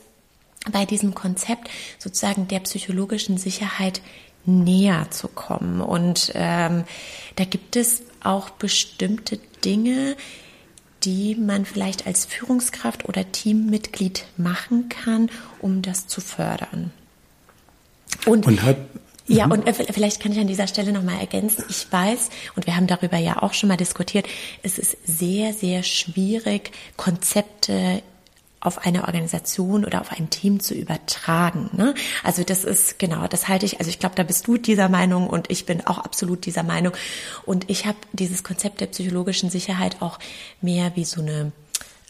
bei 0.72 0.86
diesem 0.86 1.16
Konzept 1.16 1.70
sozusagen 1.98 2.48
der 2.48 2.60
psychologischen 2.60 3.38
Sicherheit 3.38 4.01
näher 4.46 5.08
zu 5.12 5.28
kommen. 5.28 5.82
Und 5.82 6.32
ähm, 6.36 6.84
da 7.36 7.46
gibt 7.46 7.75
es 7.75 8.04
auch 8.24 8.50
bestimmte 8.50 9.39
Dinge, 9.63 10.16
die 11.04 11.36
man 11.36 11.66
vielleicht 11.66 12.08
als 12.08 12.25
Führungskraft 12.25 13.08
oder 13.08 13.32
Teammitglied 13.32 14.25
machen 14.38 14.89
kann, 14.89 15.30
um 15.62 15.82
das 15.82 16.08
zu 16.08 16.20
fördern. 16.20 16.92
Und, 18.25 18.46
und 18.46 18.63
hat 18.63 18.78
ja, 19.30 19.46
mhm. 19.46 19.51
und 19.51 19.68
äh, 19.68 19.74
vielleicht 19.74 20.20
kann 20.20 20.32
ich 20.32 20.39
an 20.39 20.48
dieser 20.48 20.66
Stelle 20.66 20.92
nochmal 20.92 21.20
ergänzen. 21.20 21.63
Ich 21.70 21.86
weiß, 21.92 22.30
und 22.56 22.66
wir 22.66 22.75
haben 22.75 22.88
darüber 22.88 23.18
ja 23.18 23.44
auch 23.44 23.54
schon 23.54 23.70
mal 23.70 23.78
diskutiert, 23.78 24.28
es 24.63 24.80
ist 24.80 24.98
sehr, 25.06 25.54
sehr 25.54 25.84
schwierig, 25.84 26.72
Konzepte 26.98 28.01
auf 28.62 28.86
eine 28.86 29.06
Organisation 29.06 29.86
oder 29.86 30.01
auf 30.01 30.12
ein 30.12 30.30
Team 30.30 30.60
zu 30.60 30.74
übertragen. 30.74 31.70
Ne? 31.74 31.94
Also 32.24 32.44
das 32.44 32.66
ist 32.66 33.00
genau, 33.00 33.28
das 33.28 33.48
halte 33.48 33.66
ich. 33.66 33.80
Also 33.80 33.89
ich 33.89 34.00
glaube, 34.00 34.16
da 34.16 34.24
bist 34.24 34.48
du 34.48 34.58
dieser 34.58 34.89
Meinung 34.89 35.28
und 35.28 35.50
ich 35.50 35.66
bin 35.66 35.86
auch 35.88 36.00
absolut 36.00 36.46
dieser 36.46 36.63
Meinung. 36.63 36.94
Und 37.46 37.70
ich 37.70 37.86
habe 37.86 37.98
dieses 38.12 38.44
Konzept 38.44 38.82
der 38.82 38.88
psychologischen 38.88 39.50
Sicherheit 39.50 40.01
auch 40.01 40.20
mehr 40.62 40.92
wie 40.96 41.06
so 41.06 41.22
eine 41.22 41.51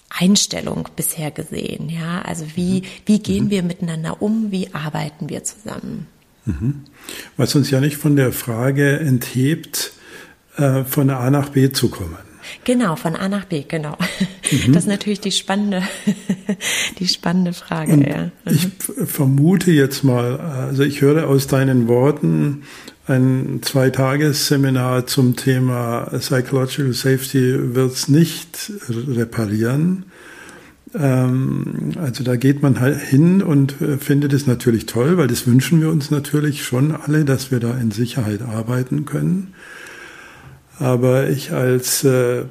Einstellung 0.10 0.90
bisher 0.96 1.30
gesehen. 1.30 1.90
Ja, 1.90 2.22
also 2.24 2.46
wie 2.56 2.82
mhm. 2.82 2.86
wie 3.06 3.20
gehen 3.20 3.46
mhm. 3.46 3.50
wir 3.52 3.64
miteinander 3.64 4.22
um? 4.22 4.52
Wie 4.52 4.74
arbeiten 4.74 5.30
wir 5.30 5.44
zusammen? 5.44 6.08
Mhm. 6.46 6.86
Was 7.38 7.54
uns 7.54 7.70
ja 7.70 7.80
nicht 7.80 7.98
von 7.98 8.16
der 8.16 8.32
Frage 8.32 9.00
enthebt, 9.00 9.94
äh, 10.58 10.84
von 10.84 11.12
A 11.12 11.30
nach 11.30 11.50
B 11.50 11.72
zu 11.72 11.90
kommen. 11.90 12.29
Genau, 12.64 12.96
von 12.96 13.16
A 13.16 13.30
nach 13.30 13.46
B, 13.46 13.64
genau. 13.68 13.98
Mhm. 14.52 14.74
Das 14.74 14.84
ist 14.84 14.90
natürlich 14.90 15.20
die 15.20 15.32
spannende, 15.32 15.84
die 17.00 17.08
spannende 17.08 17.54
Frage. 17.54 17.94
Und 17.94 18.08
ja. 18.08 18.24
Mhm. 18.24 18.32
Ich 18.46 18.68
vermute 19.06 19.72
jetzt 19.72 20.04
mal, 20.04 20.40
also 20.40 20.84
ich 20.84 21.02
höre 21.02 21.28
aus 21.28 21.48
deinen 21.48 21.88
Worten 21.88 22.64
ein 23.10 23.62
Zweitagesseminar 23.64 25.08
zum 25.08 25.36
Thema 25.36 26.02
Psychological 26.20 26.94
Safety 26.94 27.74
wird 27.74 27.92
es 27.92 28.08
nicht 28.08 28.72
reparieren. 28.88 30.06
Ähm, 30.94 31.94
also 32.00 32.24
da 32.24 32.36
geht 32.36 32.62
man 32.62 32.80
halt 32.80 33.00
hin 33.00 33.42
und 33.42 33.82
äh, 33.82 33.98
findet 33.98 34.34
es 34.34 34.48
natürlich 34.48 34.86
toll, 34.86 35.18
weil 35.18 35.28
das 35.28 35.48
wünschen 35.48 35.82
wir 35.82 35.90
uns 35.90 36.12
natürlich 36.12 36.64
schon 36.64 36.92
alle, 36.92 37.26
dass 37.26 37.52
wir 37.52 37.60
da 37.60 37.78
in 37.78 37.92
Sicherheit 37.92 38.42
arbeiten 38.42 39.06
können. 39.06 39.54
Aber 40.80 41.30
ich 41.30 41.52
als 41.52 42.04
äh, 42.06 42.44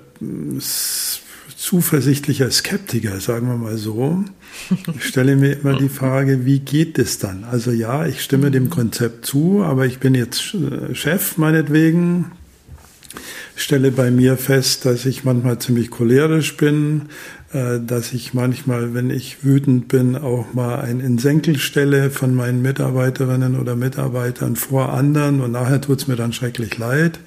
zuversichtlicher 1.56 2.50
Skeptiker, 2.50 3.20
sagen 3.20 3.48
wir 3.48 3.56
mal 3.56 3.78
so, 3.78 4.24
stelle 4.98 5.34
mir 5.34 5.58
immer 5.58 5.78
die 5.78 5.88
Frage, 5.88 6.44
wie 6.44 6.60
geht 6.60 6.98
es 6.98 7.18
dann? 7.18 7.44
Also 7.44 7.70
ja, 7.70 8.06
ich 8.06 8.22
stimme 8.22 8.50
dem 8.50 8.70
Konzept 8.70 9.26
zu, 9.26 9.62
aber 9.64 9.86
ich 9.86 9.98
bin 9.98 10.14
jetzt 10.14 10.54
äh, 10.54 10.94
Chef 10.94 11.38
meinetwegen, 11.38 12.32
stelle 13.56 13.90
bei 13.90 14.10
mir 14.10 14.36
fest, 14.36 14.84
dass 14.84 15.04
ich 15.06 15.24
manchmal 15.24 15.58
ziemlich 15.58 15.90
cholerisch 15.90 16.56
bin, 16.56 17.08
äh, 17.52 17.80
dass 17.80 18.12
ich 18.12 18.34
manchmal, 18.34 18.94
wenn 18.94 19.10
ich 19.10 19.42
wütend 19.42 19.88
bin, 19.88 20.16
auch 20.16 20.52
mal 20.52 20.80
ein 20.80 21.00
in 21.00 21.18
Senkel 21.18 21.58
stelle 21.58 22.10
von 22.10 22.34
meinen 22.34 22.62
Mitarbeiterinnen 22.62 23.58
oder 23.58 23.74
Mitarbeitern 23.74 24.54
vor 24.54 24.92
anderen 24.92 25.40
und 25.40 25.52
nachher 25.52 25.80
tut 25.80 26.00
es 26.00 26.08
mir 26.08 26.16
dann 26.16 26.32
schrecklich 26.32 26.76
leid. 26.76 27.18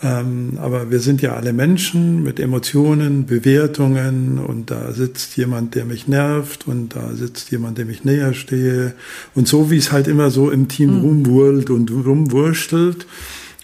Ähm, 0.00 0.58
aber 0.60 0.92
wir 0.92 1.00
sind 1.00 1.22
ja 1.22 1.34
alle 1.34 1.52
Menschen 1.52 2.22
mit 2.22 2.38
Emotionen, 2.38 3.26
Bewertungen 3.26 4.38
und 4.38 4.70
da 4.70 4.92
sitzt 4.92 5.36
jemand, 5.36 5.74
der 5.74 5.84
mich 5.86 6.06
nervt 6.06 6.68
und 6.68 6.94
da 6.94 7.14
sitzt 7.14 7.50
jemand, 7.50 7.78
dem 7.78 7.90
ich 7.90 8.04
näher 8.04 8.32
stehe 8.32 8.94
und 9.34 9.48
so 9.48 9.72
wie 9.72 9.76
es 9.76 9.90
halt 9.90 10.06
immer 10.06 10.30
so 10.30 10.50
im 10.50 10.68
Team 10.68 10.98
mhm. 10.98 11.00
rumwurlt 11.00 11.70
und 11.70 11.90
rumwurstelt. 11.90 13.06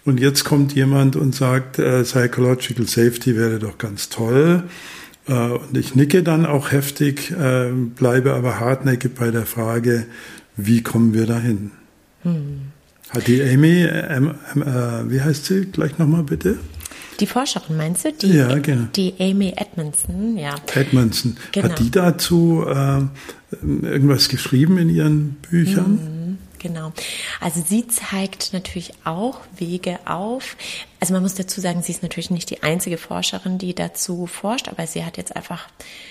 Und 0.04 0.20
jetzt 0.20 0.44
kommt 0.44 0.74
jemand 0.74 1.16
und 1.16 1.34
sagt, 1.34 1.78
äh, 1.78 2.02
Psychological 2.02 2.86
Safety 2.86 3.36
wäre 3.36 3.58
doch 3.58 3.78
ganz 3.78 4.10
toll. 4.10 4.64
Äh, 5.26 5.32
und 5.32 5.76
ich 5.76 5.94
nicke 5.94 6.22
dann 6.22 6.46
auch 6.46 6.72
heftig, 6.72 7.30
äh, 7.30 7.70
bleibe 7.70 8.34
aber 8.34 8.60
hartnäckig 8.60 9.14
bei 9.14 9.30
der 9.30 9.46
Frage, 9.46 10.06
wie 10.56 10.82
kommen 10.82 11.14
wir 11.14 11.26
dahin? 11.26 11.70
Mhm. 12.22 12.73
Hat 13.14 13.26
die 13.28 13.42
Amy, 13.42 13.84
ähm, 13.84 14.34
äh, 14.56 15.10
wie 15.10 15.20
heißt 15.20 15.46
sie 15.46 15.66
gleich 15.66 15.98
nochmal 15.98 16.24
bitte? 16.24 16.58
Die 17.20 17.26
Forscherin 17.26 17.76
meinst 17.76 18.04
du? 18.04 18.12
Die, 18.12 18.34
ja, 18.34 18.58
genau. 18.58 18.88
Die 18.96 19.14
Amy 19.20 19.52
Edmondson, 19.56 20.36
ja. 20.36 20.56
Edmondson. 20.74 21.36
Genau. 21.52 21.68
Hat 21.68 21.78
die 21.78 21.90
dazu 21.90 22.64
äh, 22.66 23.02
irgendwas 23.62 24.28
geschrieben 24.28 24.78
in 24.78 24.88
ihren 24.88 25.30
Büchern? 25.48 25.92
Mhm, 25.92 26.38
genau. 26.58 26.92
Also 27.40 27.62
sie 27.64 27.86
zeigt 27.86 28.52
natürlich 28.52 28.92
auch 29.04 29.40
Wege 29.56 30.00
auf. 30.06 30.56
Also 30.98 31.14
man 31.14 31.22
muss 31.22 31.34
dazu 31.34 31.60
sagen, 31.60 31.82
sie 31.82 31.92
ist 31.92 32.02
natürlich 32.02 32.30
nicht 32.30 32.50
die 32.50 32.64
einzige 32.64 32.98
Forscherin, 32.98 33.58
die 33.58 33.74
dazu 33.74 34.26
forscht, 34.26 34.68
aber 34.68 34.88
sie 34.88 35.04
hat 35.04 35.16
jetzt 35.16 35.36
einfach 35.36 35.68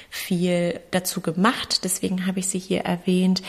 viel 0.10 0.80
dazu 0.92 1.20
gemacht. 1.20 1.84
Deswegen 1.84 2.26
habe 2.28 2.40
ich 2.40 2.48
sie 2.48 2.60
hier 2.60 2.82
erwähnt. 2.82 3.42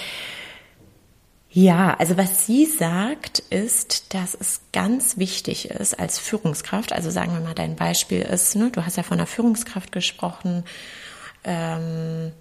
Ja, 1.56 1.94
also 2.00 2.16
was 2.16 2.46
sie 2.46 2.66
sagt, 2.66 3.38
ist, 3.38 4.12
dass 4.12 4.34
es 4.34 4.60
ganz 4.72 5.18
wichtig 5.18 5.70
ist 5.70 5.96
als 5.96 6.18
Führungskraft, 6.18 6.92
also 6.92 7.10
sagen 7.10 7.32
wir 7.32 7.38
mal, 7.38 7.54
dein 7.54 7.76
Beispiel 7.76 8.22
ist, 8.22 8.56
ne, 8.56 8.72
du 8.72 8.84
hast 8.84 8.96
ja 8.96 9.04
von 9.04 9.18
einer 9.18 9.28
Führungskraft 9.28 9.92
gesprochen, 9.92 10.64
ähm, 11.44 12.32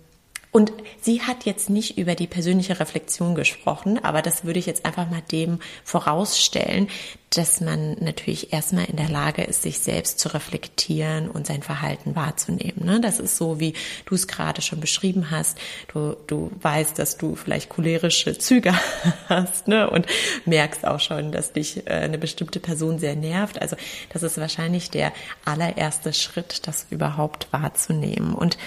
und 0.54 0.72
sie 1.02 1.24
hat 1.24 1.46
jetzt 1.46 1.72
nicht 1.72 1.98
über 1.98 2.14
die 2.14 2.28
persönliche 2.28 2.80
Reflexion 2.80 3.34
gesprochen, 3.34 3.98
aber 4.04 4.22
das 4.22 4.46
würde 4.46 4.60
ich 4.60 4.68
jetzt 4.68 4.86
einfach 4.86 5.10
mal 5.10 5.24
dem 5.32 5.58
vorausstellen, 5.84 6.90
dass 7.32 7.60
man 7.60 7.98
natürlich 8.00 8.54
erstmal 8.54 8.86
in 8.86 8.98
der 8.98 9.10
Lage 9.10 9.42
ist, 9.44 9.64
sich 9.64 9.80
selbst 9.80 10.20
zu 10.20 10.32
reflektieren 10.32 11.28
und 11.28 11.48
sein 11.48 11.64
Verhalten 11.64 12.16
wahrzunehmen. 12.16 12.86
Ne? 12.86 13.02
Das 13.02 13.20
ist 13.20 13.36
so, 13.36 13.60
wie 13.60 13.74
du 14.06 14.14
es 14.14 14.28
gerade 14.28 14.62
schon 14.62 14.80
beschrieben 14.80 15.32
hast. 15.32 15.58
Du, 15.92 16.16
du 16.28 16.52
weißt, 16.62 17.00
dass 17.00 17.18
du 17.18 17.36
vielleicht 17.36 17.70
cholerische 17.70 18.38
Züge 18.38 18.74
hast 19.30 19.68
ne? 19.68 19.90
und 19.90 20.06
merkst 20.46 20.86
auch 20.86 21.00
schon, 21.00 21.32
dass 21.32 21.54
dich 21.54 21.88
äh, 21.88 21.94
eine 21.94 22.20
bestimmte 22.20 22.60
Person 22.60 23.00
sehr 23.00 23.16
nervt. 23.16 23.60
Also 23.60 23.76
das 24.10 24.22
ist 24.22 24.38
wahrscheinlich 24.38 24.92
der 24.92 25.12
allererste 25.46 26.14
Schritt, 26.14 26.68
das 26.68 26.86
überhaupt 26.92 27.48
wahrzunehmen. 27.52 28.36
Und 28.36 28.60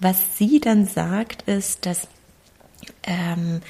was 0.00 0.36
sie 0.38 0.60
dann 0.60 0.86
sagt, 0.86 1.42
ist, 1.42 1.86
dass 1.86 2.08
ähm, 3.04 3.60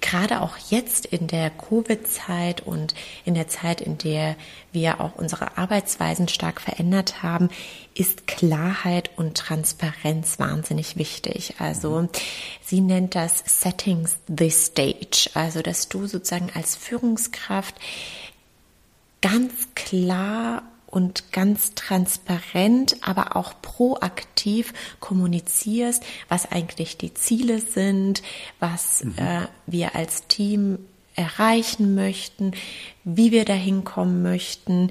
gerade 0.00 0.40
auch 0.40 0.56
jetzt 0.70 1.06
in 1.06 1.26
der 1.26 1.50
Covid-Zeit 1.50 2.60
und 2.60 2.94
in 3.24 3.34
der 3.34 3.48
Zeit, 3.48 3.80
in 3.80 3.98
der 3.98 4.36
wir 4.72 5.00
auch 5.00 5.16
unsere 5.16 5.58
Arbeitsweisen 5.58 6.28
stark 6.28 6.60
verändert 6.60 7.22
haben, 7.22 7.50
ist 7.94 8.26
Klarheit 8.26 9.10
und 9.16 9.36
Transparenz 9.36 10.38
wahnsinnig 10.38 10.96
wichtig. 10.96 11.54
Also 11.58 12.08
sie 12.62 12.80
nennt 12.80 13.14
das 13.14 13.42
Settings 13.46 14.18
the 14.28 14.50
Stage, 14.50 15.30
also 15.34 15.62
dass 15.62 15.88
du 15.88 16.06
sozusagen 16.06 16.50
als 16.54 16.76
Führungskraft 16.76 17.74
ganz 19.20 19.68
klar 19.74 20.62
und 20.90 21.32
ganz 21.32 21.74
transparent, 21.74 22.96
aber 23.02 23.36
auch 23.36 23.54
proaktiv 23.60 24.72
kommunizierst, 25.00 26.02
was 26.28 26.50
eigentlich 26.50 26.96
die 26.96 27.14
Ziele 27.14 27.60
sind, 27.60 28.22
was 28.58 29.04
mhm. 29.04 29.14
äh, 29.16 29.46
wir 29.66 29.94
als 29.94 30.26
Team 30.26 30.78
erreichen 31.14 31.94
möchten, 31.94 32.52
wie 33.04 33.32
wir 33.32 33.44
dahin 33.44 33.84
kommen 33.84 34.22
möchten. 34.22 34.90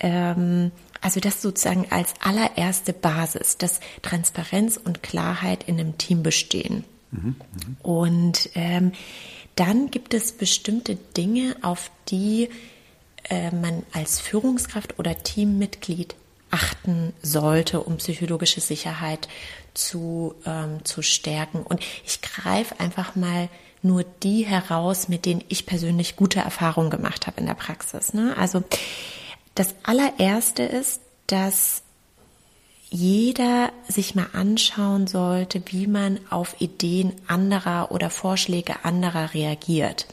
Ähm, 0.00 0.70
also 1.00 1.20
das 1.20 1.42
sozusagen 1.42 1.86
als 1.90 2.14
allererste 2.20 2.94
Basis, 2.94 3.58
dass 3.58 3.80
Transparenz 4.00 4.80
und 4.82 5.02
Klarheit 5.02 5.64
in 5.68 5.78
einem 5.78 5.98
Team 5.98 6.22
bestehen. 6.22 6.84
Mhm, 7.10 7.36
und 7.82 8.50
ähm, 8.54 8.92
dann 9.56 9.90
gibt 9.90 10.14
es 10.14 10.32
bestimmte 10.32 10.96
Dinge, 10.96 11.56
auf 11.62 11.90
die 12.08 12.48
äh, 13.30 13.50
man 13.50 13.84
als 13.92 14.20
Führungskraft 14.20 14.98
oder 14.98 15.22
Teammitglied 15.22 16.14
achten 16.50 17.12
sollte, 17.22 17.80
um 17.80 17.96
psychologische 17.96 18.60
Sicherheit 18.60 19.28
zu, 19.74 20.34
ähm, 20.46 20.84
zu 20.84 21.02
stärken. 21.02 21.62
Und 21.62 21.80
ich 22.04 22.20
greife 22.22 22.78
einfach 22.78 23.16
mal 23.16 23.48
nur 23.82 24.04
die 24.22 24.46
heraus, 24.46 25.08
mit 25.08 25.26
denen 25.26 25.44
ich 25.48 25.66
persönlich 25.66 26.16
gute 26.16 26.40
Erfahrungen 26.40 26.90
gemacht 26.90 27.26
habe 27.26 27.40
in 27.40 27.46
der 27.46 27.54
Praxis. 27.54 28.14
Ne? 28.14 28.34
Also 28.38 28.62
das 29.54 29.74
allererste 29.82 30.62
ist, 30.62 31.00
dass 31.26 31.82
jeder 32.88 33.72
sich 33.88 34.14
mal 34.14 34.28
anschauen 34.32 35.08
sollte, 35.08 35.60
wie 35.66 35.88
man 35.88 36.20
auf 36.30 36.60
Ideen 36.60 37.12
anderer 37.26 37.90
oder 37.90 38.08
Vorschläge 38.08 38.84
anderer 38.84 39.34
reagiert. 39.34 40.06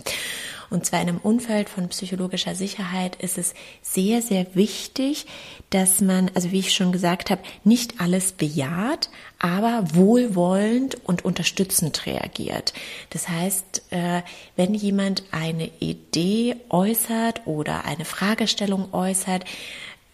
Und 0.72 0.86
zwar 0.86 1.02
in 1.02 1.10
einem 1.10 1.18
Umfeld 1.18 1.70
von 1.70 1.90
psychologischer 1.90 2.56
Sicherheit 2.56 3.18
ist 3.18 3.38
es 3.38 3.54
sehr, 3.82 4.22
sehr 4.22 4.56
wichtig, 4.56 5.26
dass 5.70 6.00
man, 6.00 6.32
also 6.34 6.52
wie 6.54 6.60
ich 6.60 6.74
schon 6.74 6.94
gesagt 6.94 7.30
habe, 7.30 7.42
nicht 7.66 8.00
alles 8.00 8.32
bejaht, 8.32 9.10
aber 9.38 9.84
wohlwollend 9.94 10.96
und 11.04 11.26
unterstützend 11.26 12.06
reagiert. 12.06 12.74
Das 13.10 13.28
heißt, 13.28 13.84
äh, 13.92 14.22
wenn 14.56 14.74
jemand 14.74 15.24
eine 15.32 15.70
Idee 15.80 16.56
äußert 16.70 17.46
oder 17.46 17.84
eine 17.84 18.06
Fragestellung 18.06 18.94
äußert, 18.94 19.44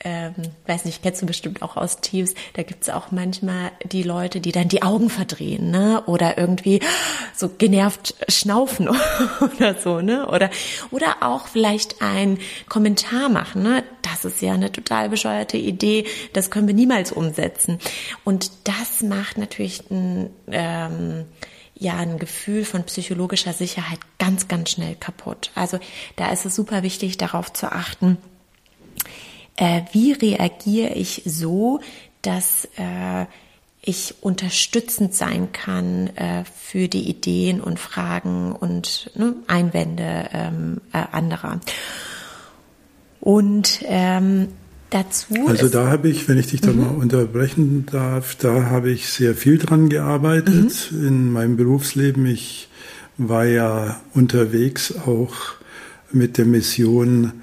ähm, 0.04 0.36
weiß 0.68 0.86
nicht, 0.86 1.02
kennst 1.02 1.22
du 1.22 1.26
bestimmt 1.26 1.62
auch 1.62 1.76
aus 1.76 2.02
Teams, 2.02 2.36
da 2.54 2.64
gibt's 2.64 2.90
auch 2.90 3.12
manchmal 3.12 3.72
die 3.84 4.04
Leute, 4.04 4.42
die 4.42 4.52
dann 4.52 4.68
die 4.68 4.84
Augen 4.84 5.10
verdrehen, 5.10 5.72
ne? 5.72 6.04
Oder 6.06 6.38
irgendwie 6.38 6.82
so 7.34 7.50
genervt 7.50 8.16
schnaufen 8.28 8.90
oder 9.42 9.76
so, 9.76 10.02
ne? 10.02 10.28
Oder, 10.28 10.52
oder 10.92 11.18
auch 11.22 11.48
vielleicht 11.48 12.02
ein 12.02 12.38
Kommentar 12.70 13.30
machen, 13.30 13.64
ne? 13.64 13.84
Das 14.04 14.24
ist 14.24 14.42
ja 14.42 14.54
eine 14.54 14.72
total 14.72 15.10
bescheuerte 15.10 15.58
Idee, 15.58 16.06
das 16.34 16.52
können 16.52 16.68
wir 16.68 16.76
niemals 16.76 17.12
umsetzen. 17.12 17.80
Und 18.24 18.52
das 18.66 19.02
macht 19.02 19.38
natürlich 19.38 19.90
ein, 19.90 20.30
ähm, 20.52 21.26
ja 21.76 21.98
ein 21.98 22.20
Gefühl 22.20 22.66
von 22.66 22.84
psychologischer 22.84 23.54
Sicherheit 23.54 24.00
ganz, 24.20 24.48
ganz 24.48 24.72
schnell 24.72 24.96
kaputt. 24.96 25.52
Also 25.56 25.80
da 26.16 26.32
ist 26.32 26.46
es 26.46 26.56
super 26.56 26.84
wichtig, 26.84 27.18
darauf 27.18 27.52
zu 27.52 27.72
achten, 27.72 28.18
äh, 29.58 29.82
wie 29.92 30.14
reagiere 30.14 30.94
ich 30.94 31.24
so, 31.26 31.82
dass 32.22 32.68
äh, 32.78 33.26
ich 33.82 34.16
unterstützend 34.22 35.14
sein 35.14 35.52
kann 35.52 36.08
äh, 36.16 36.44
für 36.46 36.88
die 36.88 37.10
Ideen 37.10 37.62
und 37.62 37.80
Fragen 37.80 38.52
und 38.52 39.12
ne, 39.16 39.36
Einwände 39.48 40.30
ähm, 40.34 40.82
äh, 40.94 41.04
anderer. 41.12 41.60
Und 43.20 43.82
ähm, 43.84 44.50
dazu. 44.90 45.48
Also 45.48 45.70
da 45.70 45.88
habe 45.88 46.10
ich, 46.10 46.28
wenn 46.28 46.38
ich 46.38 46.48
dich 46.48 46.62
da 46.62 46.72
mhm. 46.72 46.82
mal 46.82 46.96
unterbrechen 46.96 47.86
darf, 47.86 48.36
da 48.36 48.66
habe 48.66 48.92
ich 48.92 49.10
sehr 49.10 49.36
viel 49.36 49.58
dran 49.58 49.90
gearbeitet 49.90 50.92
mhm. 50.92 51.08
in 51.08 51.32
meinem 51.32 51.58
Berufsleben. 51.58 52.26
Ich 52.26 52.70
war 53.18 53.46
ja 53.46 54.02
unterwegs 54.14 54.94
auch 55.06 55.34
mit 56.12 56.38
der 56.38 56.46
Mission, 56.46 57.34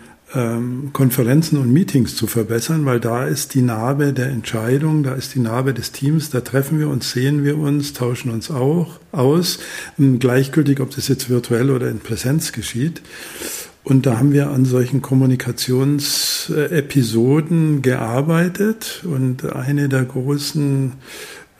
Konferenzen 0.92 1.58
und 1.58 1.72
Meetings 1.72 2.16
zu 2.16 2.26
verbessern, 2.26 2.84
weil 2.86 2.98
da 2.98 3.24
ist 3.24 3.54
die 3.54 3.62
Narbe 3.62 4.12
der 4.12 4.30
Entscheidung, 4.30 5.04
da 5.04 5.14
ist 5.14 5.36
die 5.36 5.38
Narbe 5.38 5.74
des 5.74 5.92
Teams, 5.92 6.30
da 6.30 6.40
treffen 6.40 6.80
wir 6.80 6.88
uns, 6.88 7.12
sehen 7.12 7.44
wir 7.44 7.56
uns, 7.56 7.92
tauschen 7.92 8.32
uns 8.32 8.50
auch 8.50 8.98
aus, 9.12 9.60
ähm, 9.98 10.18
gleichgültig, 10.18 10.80
ob 10.80 10.92
das 10.94 11.06
jetzt 11.06 11.30
virtuell 11.30 11.70
oder 11.70 11.88
in 11.88 12.00
Präsenz 12.00 12.50
geschieht. 12.52 13.00
Und 13.84 14.06
da 14.06 14.18
haben 14.18 14.32
wir 14.32 14.50
an 14.50 14.64
solchen 14.64 15.02
Kommunikationsepisoden 15.02 17.82
gearbeitet 17.82 19.04
und 19.04 19.52
eine 19.52 19.88
der 19.88 20.02
großen 20.04 20.94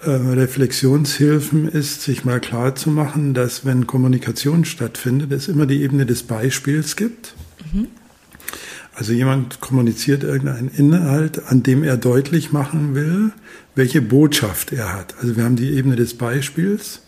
äh, 0.03 0.11
Reflexionshilfen 0.11 1.69
ist, 1.69 2.03
sich 2.03 2.25
mal 2.25 2.41
klar 2.41 2.75
zu 2.75 2.91
machen, 2.91 3.35
dass 3.35 3.65
wenn 3.65 3.87
Kommunikation 3.87 4.65
stattfindet, 4.65 5.31
es 5.33 5.47
immer 5.49 5.67
die 5.67 5.83
Ebene 5.83 6.07
des 6.07 6.25
Beispiels 6.25 6.97
gibt. 6.97 7.35
Mhm. 7.73 7.87
Also 8.95 9.13
jemand 9.13 9.61
kommuniziert 9.61 10.23
irgendeinen 10.23 10.69
Inhalt, 10.69 11.47
an 11.47 11.63
dem 11.63 11.83
er 11.83 11.97
deutlich 11.97 12.53
machen 12.53 12.95
will, 12.95 13.33
welche 13.75 14.01
Botschaft 14.01 14.73
er 14.73 14.93
hat. 14.93 15.15
Also 15.21 15.37
wir 15.37 15.45
haben 15.45 15.57
die 15.57 15.73
Ebene 15.73 15.97
des 15.97 16.15
Beispiels 16.15 17.01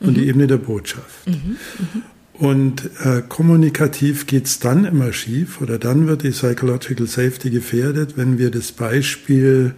und 0.00 0.10
mhm. 0.10 0.14
die 0.14 0.28
Ebene 0.28 0.46
der 0.48 0.56
Botschaft. 0.56 1.26
Mhm. 1.26 1.32
Mhm. 1.34 2.02
Und 2.32 2.90
äh, 3.04 3.22
kommunikativ 3.28 4.26
geht's 4.26 4.60
dann 4.60 4.84
immer 4.84 5.12
schief 5.12 5.60
oder 5.60 5.78
dann 5.78 6.06
wird 6.06 6.22
die 6.22 6.30
Psychological 6.30 7.06
Safety 7.06 7.50
gefährdet, 7.50 8.16
wenn 8.16 8.38
wir 8.38 8.50
das 8.50 8.70
Beispiel 8.72 9.74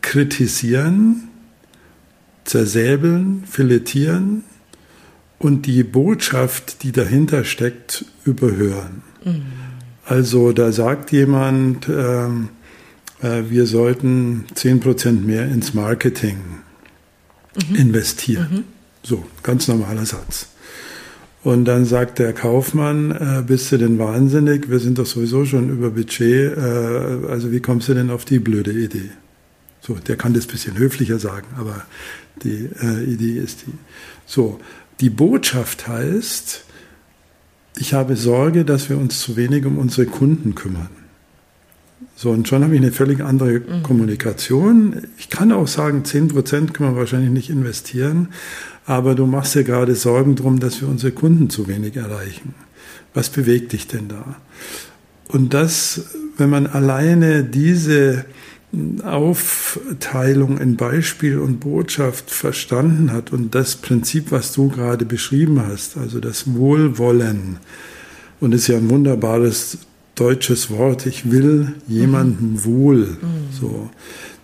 kritisieren, 0.00 1.28
zersäbeln, 2.44 3.44
filetieren 3.46 4.44
und 5.38 5.66
die 5.66 5.82
Botschaft, 5.82 6.82
die 6.82 6.92
dahinter 6.92 7.44
steckt, 7.44 8.04
überhören. 8.24 9.02
Also 10.10 10.50
da 10.50 10.72
sagt 10.72 11.12
jemand, 11.12 11.88
äh, 11.88 12.24
äh, 13.22 13.44
wir 13.48 13.66
sollten 13.66 14.44
10% 14.56 15.24
mehr 15.24 15.44
ins 15.44 15.72
Marketing 15.72 16.38
mhm. 17.68 17.76
investieren. 17.76 18.48
Mhm. 18.50 18.64
So, 19.04 19.24
ganz 19.44 19.68
normaler 19.68 20.04
Satz. 20.04 20.48
Und 21.44 21.64
dann 21.64 21.84
sagt 21.84 22.18
der 22.18 22.32
Kaufmann, 22.32 23.12
äh, 23.12 23.44
bist 23.46 23.70
du 23.70 23.78
denn 23.78 24.00
wahnsinnig? 24.00 24.68
Wir 24.68 24.80
sind 24.80 24.98
doch 24.98 25.06
sowieso 25.06 25.44
schon 25.44 25.70
über 25.70 25.90
Budget. 25.90 26.58
Äh, 26.58 27.28
also 27.28 27.52
wie 27.52 27.60
kommst 27.60 27.88
du 27.88 27.94
denn 27.94 28.10
auf 28.10 28.24
die 28.24 28.40
blöde 28.40 28.72
Idee? 28.72 29.10
So, 29.80 29.94
der 29.94 30.16
kann 30.16 30.34
das 30.34 30.48
bisschen 30.48 30.76
höflicher 30.76 31.20
sagen, 31.20 31.46
aber 31.56 31.84
die 32.42 32.68
äh, 32.82 33.04
Idee 33.04 33.38
ist 33.38 33.62
die. 33.64 33.72
So, 34.26 34.58
die 34.98 35.08
Botschaft 35.08 35.86
heißt, 35.86 36.64
ich 37.76 37.94
habe 37.94 38.16
Sorge, 38.16 38.64
dass 38.64 38.88
wir 38.90 38.98
uns 38.98 39.20
zu 39.20 39.36
wenig 39.36 39.64
um 39.64 39.78
unsere 39.78 40.06
Kunden 40.06 40.54
kümmern. 40.54 40.88
So, 42.16 42.30
und 42.30 42.46
schon 42.48 42.62
habe 42.62 42.74
ich 42.74 42.80
eine 42.82 42.92
völlig 42.92 43.22
andere 43.22 43.60
mhm. 43.60 43.82
Kommunikation. 43.82 45.06
Ich 45.16 45.30
kann 45.30 45.52
auch 45.52 45.66
sagen, 45.66 46.04
10 46.04 46.28
Prozent 46.28 46.74
können 46.74 46.92
wir 46.92 46.98
wahrscheinlich 46.98 47.30
nicht 47.30 47.48
investieren, 47.48 48.28
aber 48.84 49.14
du 49.14 49.24
machst 49.26 49.54
dir 49.54 49.64
gerade 49.64 49.94
Sorgen 49.94 50.36
drum, 50.36 50.60
dass 50.60 50.82
wir 50.82 50.88
unsere 50.88 51.12
Kunden 51.12 51.48
zu 51.48 51.66
wenig 51.66 51.96
erreichen. 51.96 52.54
Was 53.14 53.30
bewegt 53.30 53.72
dich 53.72 53.86
denn 53.86 54.08
da? 54.08 54.36
Und 55.28 55.54
das, 55.54 56.10
wenn 56.36 56.50
man 56.50 56.66
alleine 56.66 57.44
diese 57.44 58.24
Aufteilung 59.02 60.58
in 60.58 60.76
Beispiel 60.76 61.38
und 61.38 61.58
Botschaft 61.58 62.30
verstanden 62.30 63.12
hat 63.12 63.32
und 63.32 63.54
das 63.54 63.76
Prinzip, 63.76 64.30
was 64.30 64.52
du 64.52 64.68
gerade 64.68 65.04
beschrieben 65.04 65.60
hast, 65.66 65.96
also 65.96 66.20
das 66.20 66.54
Wohlwollen, 66.54 67.58
und 68.38 68.54
ist 68.54 68.68
ja 68.68 68.76
ein 68.76 68.88
wunderbares 68.88 69.78
deutsches 70.14 70.70
Wort, 70.70 71.06
ich 71.06 71.30
will 71.30 71.74
jemandem 71.88 72.52
mhm. 72.52 72.64
wohl, 72.64 72.96
mhm. 72.96 73.52
so, 73.52 73.90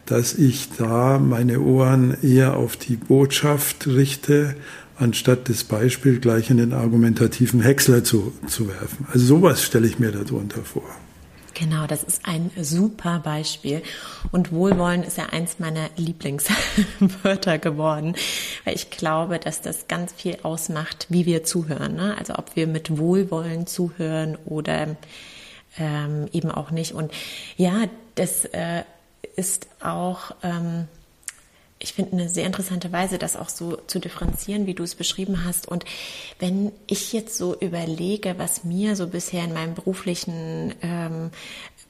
dass 0.06 0.34
ich 0.34 0.70
da 0.76 1.18
meine 1.18 1.60
Ohren 1.60 2.16
eher 2.22 2.56
auf 2.56 2.76
die 2.76 2.96
Botschaft 2.96 3.86
richte, 3.86 4.56
anstatt 4.96 5.48
das 5.48 5.64
Beispiel 5.64 6.18
gleich 6.18 6.50
in 6.50 6.56
den 6.56 6.72
argumentativen 6.72 7.60
Häcksler 7.60 8.02
zu, 8.02 8.32
zu 8.46 8.68
werfen. 8.68 9.06
Also 9.12 9.26
sowas 9.26 9.62
stelle 9.62 9.86
ich 9.86 9.98
mir 9.98 10.12
darunter 10.12 10.62
vor. 10.62 10.88
Genau, 11.58 11.86
das 11.86 12.02
ist 12.02 12.20
ein 12.26 12.50
super 12.60 13.18
Beispiel. 13.20 13.82
Und 14.30 14.52
Wohlwollen 14.52 15.02
ist 15.02 15.16
ja 15.16 15.30
eins 15.30 15.58
meiner 15.58 15.88
Lieblingswörter 15.96 17.56
geworden, 17.58 18.14
weil 18.64 18.74
ich 18.74 18.90
glaube, 18.90 19.38
dass 19.38 19.62
das 19.62 19.88
ganz 19.88 20.12
viel 20.12 20.36
ausmacht, 20.42 21.06
wie 21.08 21.24
wir 21.24 21.44
zuhören. 21.44 21.96
Ne? 21.96 22.14
Also 22.18 22.34
ob 22.34 22.56
wir 22.56 22.66
mit 22.66 22.98
Wohlwollen 22.98 23.66
zuhören 23.66 24.36
oder 24.44 24.96
ähm, 25.78 26.28
eben 26.30 26.50
auch 26.50 26.70
nicht. 26.72 26.92
Und 26.92 27.10
ja, 27.56 27.84
das 28.16 28.44
äh, 28.44 28.82
ist 29.36 29.66
auch 29.80 30.32
ähm, 30.42 30.88
ich 31.78 31.92
finde 31.92 32.12
eine 32.12 32.28
sehr 32.28 32.46
interessante 32.46 32.90
Weise, 32.90 33.18
das 33.18 33.36
auch 33.36 33.50
so 33.50 33.76
zu 33.86 33.98
differenzieren, 33.98 34.66
wie 34.66 34.74
du 34.74 34.82
es 34.82 34.94
beschrieben 34.94 35.44
hast. 35.44 35.68
Und 35.68 35.84
wenn 36.38 36.72
ich 36.86 37.12
jetzt 37.12 37.36
so 37.36 37.58
überlege, 37.58 38.38
was 38.38 38.64
mir 38.64 38.96
so 38.96 39.06
bisher 39.08 39.44
in 39.44 39.52
meinem 39.52 39.74
beruflichen 39.74 40.74
ähm, 40.80 41.30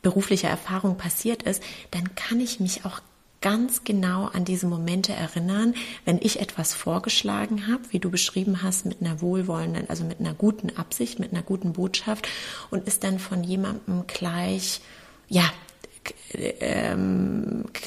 beruflicher 0.02 0.48
Erfahrung 0.48 0.96
passiert 0.96 1.42
ist, 1.42 1.62
dann 1.90 2.14
kann 2.14 2.40
ich 2.40 2.60
mich 2.60 2.84
auch 2.84 3.00
ganz 3.40 3.84
genau 3.84 4.26
an 4.26 4.44
diese 4.44 4.66
Momente 4.66 5.12
erinnern, 5.12 5.74
wenn 6.04 6.18
ich 6.20 6.40
etwas 6.40 6.74
vorgeschlagen 6.74 7.66
habe, 7.66 7.82
wie 7.90 7.98
du 7.98 8.10
beschrieben 8.10 8.62
hast, 8.62 8.86
mit 8.86 9.00
einer 9.00 9.20
wohlwollenden, 9.20 9.90
also 9.90 10.04
mit 10.04 10.20
einer 10.20 10.34
guten 10.34 10.76
Absicht, 10.76 11.18
mit 11.18 11.32
einer 11.32 11.42
guten 11.42 11.72
Botschaft 11.72 12.28
und 12.70 12.86
ist 12.86 13.04
dann 13.04 13.18
von 13.18 13.44
jemandem 13.44 14.06
gleich, 14.06 14.80
ja, 15.28 15.50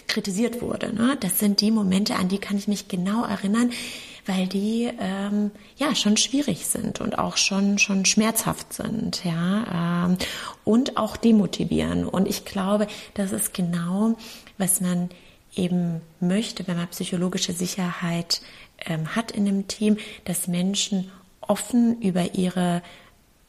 kritisiert 0.09 0.61
wurde. 0.61 0.93
Ne? 0.93 1.17
Das 1.21 1.39
sind 1.39 1.61
die 1.61 1.71
Momente, 1.71 2.15
an 2.15 2.27
die 2.27 2.39
kann 2.39 2.57
ich 2.57 2.67
mich 2.67 2.89
genau 2.89 3.23
erinnern, 3.23 3.71
weil 4.25 4.47
die 4.47 4.89
ähm, 4.99 5.51
ja 5.77 5.95
schon 5.95 6.17
schwierig 6.17 6.65
sind 6.65 6.99
und 6.99 7.17
auch 7.17 7.37
schon 7.37 7.79
schon 7.79 8.05
schmerzhaft 8.05 8.73
sind, 8.73 9.23
ja 9.23 10.05
ähm, 10.05 10.17
und 10.65 10.97
auch 10.97 11.15
demotivieren. 11.15 12.05
Und 12.05 12.27
ich 12.27 12.45
glaube, 12.45 12.87
das 13.13 13.31
ist 13.31 13.53
genau, 13.53 14.17
was 14.57 14.81
man 14.81 15.09
eben 15.55 16.01
möchte, 16.19 16.67
wenn 16.67 16.77
man 16.77 16.87
psychologische 16.89 17.53
Sicherheit 17.53 18.41
ähm, 18.85 19.15
hat 19.15 19.31
in 19.31 19.45
dem 19.45 19.67
Team, 19.67 19.97
dass 20.25 20.47
Menschen 20.47 21.11
offen 21.41 22.01
über 22.01 22.35
ihre 22.35 22.81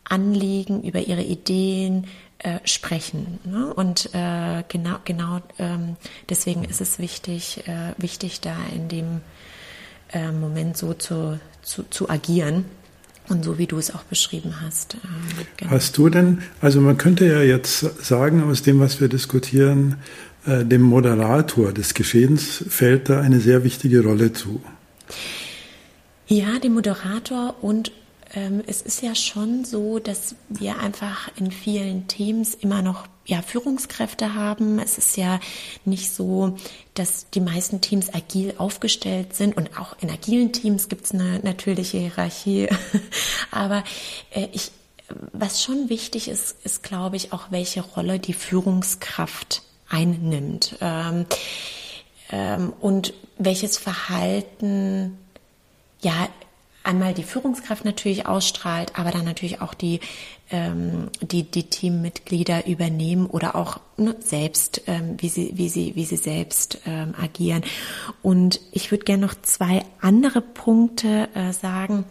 Anliegen, 0.05 0.83
über 0.83 1.01
ihre 1.01 1.23
Ideen 1.23 2.07
äh, 2.42 2.59
sprechen. 2.64 3.38
Ne? 3.44 3.72
Und 3.74 4.11
äh, 4.14 4.64
genau, 4.68 4.96
genau 5.05 5.40
ähm, 5.59 5.96
deswegen 6.29 6.64
ist 6.64 6.81
es 6.81 6.98
wichtig, 6.98 7.64
äh, 7.66 7.92
wichtig 7.98 8.40
da 8.40 8.57
in 8.74 8.88
dem 8.88 9.20
äh, 10.12 10.33
Moment 10.33 10.76
so 10.76 10.94
zu, 10.94 11.38
zu, 11.62 11.85
zu 11.90 12.09
agieren. 12.09 12.64
Und 13.29 13.44
so 13.44 13.59
wie 13.59 13.66
du 13.68 13.79
es 13.79 13.94
auch 13.94 14.03
beschrieben 14.03 14.57
hast. 14.61 14.94
Ähm, 14.94 15.46
genau. 15.57 15.70
Hast 15.70 15.96
du 15.96 16.09
denn, 16.09 16.42
also 16.61 16.81
man 16.81 16.96
könnte 16.96 17.26
ja 17.26 17.42
jetzt 17.42 18.05
sagen, 18.05 18.42
aus 18.42 18.62
dem, 18.62 18.81
was 18.81 19.00
wir 19.00 19.09
diskutieren, 19.09 19.96
äh, 20.46 20.64
dem 20.64 20.83
Moderator 20.83 21.72
des 21.72 21.94
Geschehens 21.94 22.64
fällt 22.68 23.09
da 23.09 23.20
eine 23.20 23.38
sehr 23.38 23.62
wichtige 23.62 24.03
Rolle 24.03 24.33
zu. 24.33 24.61
Ja, 26.26 26.59
dem 26.59 26.74
Moderator 26.74 27.62
und 27.62 27.92
ähm, 28.35 28.62
es 28.66 28.83
ist 28.83 29.03
ja 29.03 29.14
schon 29.14 29.64
so, 29.64 29.99
dass 29.99 30.35
wir 30.49 30.79
einfach 30.79 31.31
in 31.37 31.51
vielen 31.51 32.07
Teams 32.07 32.55
immer 32.55 32.83
noch 32.83 33.07
ja, 33.27 33.43
Führungskräfte 33.43 34.35
haben. 34.35 34.79
Es 34.79 34.99
ist 34.99 35.16
ja 35.16 35.40
nicht 35.85 36.12
so, 36.12 36.57
dass 36.95 37.29
die 37.31 37.40
meisten 37.40 37.81
Teams 37.81 38.12
agil 38.12 38.55
aufgestellt 38.59 39.35
sind 39.35 39.57
und 39.57 39.79
auch 39.79 39.97
in 40.01 40.11
agilen 40.11 40.53
Teams 40.53 40.88
gibt 40.88 41.07
es 41.07 41.12
eine 41.12 41.40
natürliche 41.40 41.99
Hierarchie. 41.99 42.69
Aber 43.51 43.85
äh, 44.31 44.49
ich, 44.53 44.71
was 45.33 45.62
schon 45.62 45.88
wichtig 45.88 46.29
ist, 46.29 46.57
ist, 46.64 46.83
glaube 46.83 47.16
ich, 47.16 47.33
auch 47.33 47.51
welche 47.51 47.83
Rolle 47.83 48.19
die 48.19 48.35
Führungskraft 48.35 49.62
einnimmt 49.88 50.77
ähm, 50.81 51.27
ähm, 52.31 52.73
und 52.81 53.12
welches 53.38 53.77
Verhalten 53.77 55.19
ja 56.01 56.29
einmal 56.83 57.14
die 57.14 57.23
Führungskraft 57.23 57.85
natürlich 57.85 58.27
ausstrahlt, 58.27 58.99
aber 58.99 59.11
dann 59.11 59.25
natürlich 59.25 59.61
auch 59.61 59.75
die, 59.75 60.01
ähm, 60.51 61.09
die, 61.21 61.45
die 61.45 61.64
Teammitglieder 61.64 62.66
übernehmen 62.66 63.27
oder 63.27 63.55
auch 63.55 63.81
ne, 63.97 64.16
selbst, 64.21 64.83
ähm, 64.87 65.16
wie, 65.19 65.29
sie, 65.29 65.53
wie, 65.55 65.69
sie, 65.69 65.95
wie 65.95 66.05
sie 66.05 66.16
selbst 66.16 66.81
ähm, 66.87 67.14
agieren. 67.21 67.62
Und 68.23 68.61
ich 68.73 68.90
würde 68.90 69.05
gerne 69.05 69.27
noch 69.27 69.35
zwei 69.43 69.85
andere 70.01 70.40
Punkte 70.40 71.29
äh, 71.35 71.53
sagen 71.53 72.05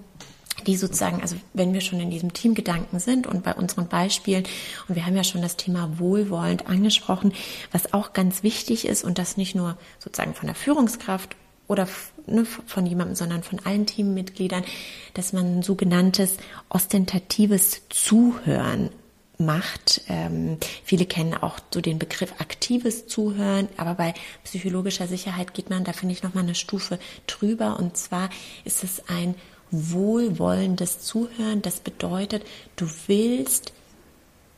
die 0.67 0.75
sozusagen, 0.75 1.21
also 1.21 1.35
wenn 1.53 1.73
wir 1.73 1.81
schon 1.81 1.99
in 1.99 2.11
diesem 2.11 2.33
Teamgedanken 2.33 2.99
sind 2.99 3.27
und 3.27 3.43
bei 3.43 3.53
unseren 3.53 3.87
Beispielen, 3.87 4.43
und 4.87 4.95
wir 4.95 5.05
haben 5.05 5.15
ja 5.15 5.23
schon 5.23 5.41
das 5.41 5.57
Thema 5.57 5.99
wohlwollend 5.99 6.67
angesprochen, 6.67 7.33
was 7.71 7.93
auch 7.93 8.13
ganz 8.13 8.43
wichtig 8.43 8.85
ist 8.85 9.03
und 9.03 9.17
das 9.17 9.37
nicht 9.37 9.55
nur 9.55 9.77
sozusagen 9.99 10.33
von 10.33 10.47
der 10.47 10.55
Führungskraft 10.55 11.35
oder 11.69 11.87
ne, 12.25 12.45
von 12.45 12.85
jemandem, 12.85 13.15
sondern 13.15 13.43
von 13.43 13.59
allen 13.63 13.85
Teammitgliedern, 13.85 14.65
dass 15.13 15.31
man 15.31 15.61
sogenanntes 15.61 16.35
ostentatives 16.67 17.83
Zuhören 17.87 18.89
macht. 19.37 20.01
Ähm, 20.09 20.57
viele 20.83 21.05
kennen 21.05 21.33
auch 21.33 21.59
so 21.73 21.79
den 21.79 21.97
Begriff 21.97 22.33
aktives 22.39 23.07
Zuhören, 23.07 23.69
aber 23.77 23.93
bei 23.93 24.13
psychologischer 24.43 25.07
Sicherheit 25.07 25.53
geht 25.53 25.69
man 25.69 25.85
da, 25.85 25.93
finde 25.93 26.13
ich, 26.13 26.23
nochmal 26.23 26.43
eine 26.43 26.55
Stufe 26.55 26.99
drüber. 27.25 27.79
Und 27.79 27.95
zwar 27.95 28.29
ist 28.65 28.83
es 28.83 29.07
ein 29.07 29.35
wohlwollendes 29.71 30.99
Zuhören. 30.99 31.61
Das 31.61 31.79
bedeutet, 31.79 32.43
du 32.75 32.89
willst 33.07 33.73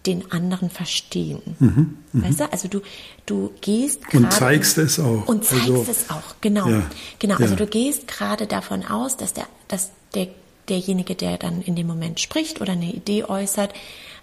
den 0.06 0.32
anderen 0.32 0.70
verstehen. 0.70 1.42
Mhm, 1.60 1.98
mhm, 2.12 2.24
weißt 2.24 2.40
du? 2.40 2.52
Also 2.52 2.68
du, 2.68 2.82
du 3.26 3.52
gehst 3.62 4.06
gerade. 4.08 4.26
Und 4.26 4.34
zeigst 4.34 4.78
es 4.78 5.00
auch. 5.00 5.28
Und 5.28 5.46
zeigst 5.46 5.70
also, 5.70 5.86
es 5.90 6.10
auch, 6.10 6.36
genau. 6.42 6.68
Ja, 6.68 6.84
genau. 7.20 7.36
Also 7.36 7.54
ja. 7.54 7.56
du 7.56 7.68
gehst 7.68 8.08
gerade 8.08 8.48
davon 8.48 8.84
aus, 8.86 9.18
dass 9.18 9.34
der, 9.34 9.48
dass 9.68 9.92
der, 10.16 10.28
derjenige, 10.70 11.16
der 11.16 11.38
dann 11.38 11.62
in 11.62 11.76
dem 11.76 11.88
Moment 11.88 12.20
spricht 12.20 12.62
oder 12.62 12.74
eine 12.74 12.92
Idee 12.92 13.24
äußert, 13.26 13.74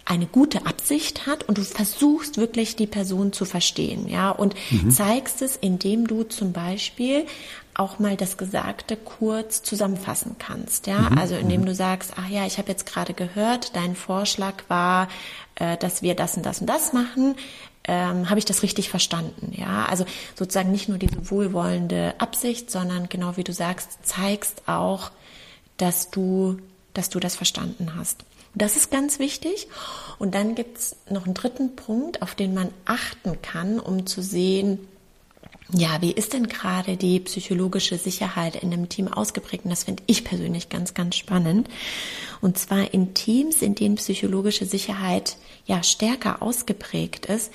eine 0.09 0.27
gute 0.27 0.65
Absicht 0.65 1.27
hat 1.27 1.45
und 1.49 1.59
du 1.59 1.63
versuchst 1.63 2.39
wirklich 2.39 2.77
die 2.77 2.87
Person 2.87 3.33
zu 3.33 3.45
verstehen, 3.45 4.09
ja, 4.09 4.31
und 4.31 4.55
mhm. 4.71 4.91
zeigst 4.91 5.43
es, 5.43 5.57
indem 5.57 6.07
du 6.07 6.23
zum 6.23 6.53
Beispiel 6.53 7.27
auch 7.75 7.99
mal 7.99 8.17
das 8.17 8.39
Gesagte 8.39 8.97
kurz 8.97 9.63
zusammenfassen 9.63 10.37
kannst, 10.39 10.87
ja, 10.87 11.11
mhm. 11.11 11.19
also 11.19 11.35
indem 11.35 11.61
mhm. 11.61 11.67
du 11.67 11.75
sagst, 11.75 12.15
ach 12.17 12.29
ja, 12.29 12.47
ich 12.47 12.57
habe 12.57 12.71
jetzt 12.71 12.87
gerade 12.87 13.13
gehört, 13.13 13.77
dein 13.77 13.95
Vorschlag 13.95 14.55
war, 14.69 15.09
äh, 15.57 15.77
dass 15.77 16.01
wir 16.01 16.15
das 16.15 16.39
und 16.39 16.47
das 16.47 16.61
und 16.63 16.69
das 16.69 16.95
machen, 16.95 17.35
ähm, 17.85 18.31
habe 18.31 18.39
ich 18.39 18.47
das 18.47 18.63
richtig 18.63 18.89
verstanden, 18.89 19.53
ja, 19.57 19.85
also 19.91 20.07
sozusagen 20.35 20.73
nicht 20.73 20.89
nur 20.89 20.97
diese 20.97 21.31
wohlwollende 21.31 22.15
Absicht, 22.19 22.71
sondern 22.71 23.11
genau 23.11 23.37
wie 23.37 23.45
du 23.45 23.53
sagst, 23.53 23.99
zeigst 24.07 24.63
auch, 24.67 25.11
dass 25.79 26.11
du, 26.11 26.59
dass 26.95 27.09
du 27.09 27.19
das 27.19 27.35
verstanden 27.35 27.95
hast. 27.97 28.25
Das 28.55 28.77
ist 28.77 28.91
ganz 28.91 29.19
wichtig. 29.19 29.69
Und 30.19 30.35
dann 30.35 30.55
gibt 30.55 30.79
es 30.79 30.97
noch 31.09 31.25
einen 31.25 31.35
dritten 31.35 31.77
Punkt, 31.77 32.23
auf 32.23 32.35
den 32.35 32.55
man 32.55 32.71
achten 32.85 33.41
kann, 33.41 33.79
um 33.81 34.07
zu 34.07 34.23
sehen, 34.23 34.81
ja, 35.71 36.01
wie 36.01 36.13
ist 36.13 36.33
denn 36.33 36.49
gerade 36.49 36.97
die 36.97 37.21
psychologische 37.21 37.99
Sicherheit 37.99 38.57
in 38.57 38.73
einem 38.73 38.89
Team 38.89 39.07
ausgeprägt? 39.09 39.65
Und 39.65 39.71
das 39.71 39.85
finde 39.85 40.03
ich 40.07 40.25
persönlich 40.25 40.71
ganz, 40.71 40.95
ganz 40.95 41.17
spannend. 41.17 41.69
Und 42.41 42.59
zwar 42.59 42.95
in 42.95 43.13
Teams, 43.13 43.61
in 43.61 43.75
denen 43.75 43.97
psychologische 43.97 44.65
Sicherheit 44.65 45.37
ja 45.67 45.83
stärker 45.83 46.41
ausgeprägt 46.41 47.27
ist, 47.27 47.53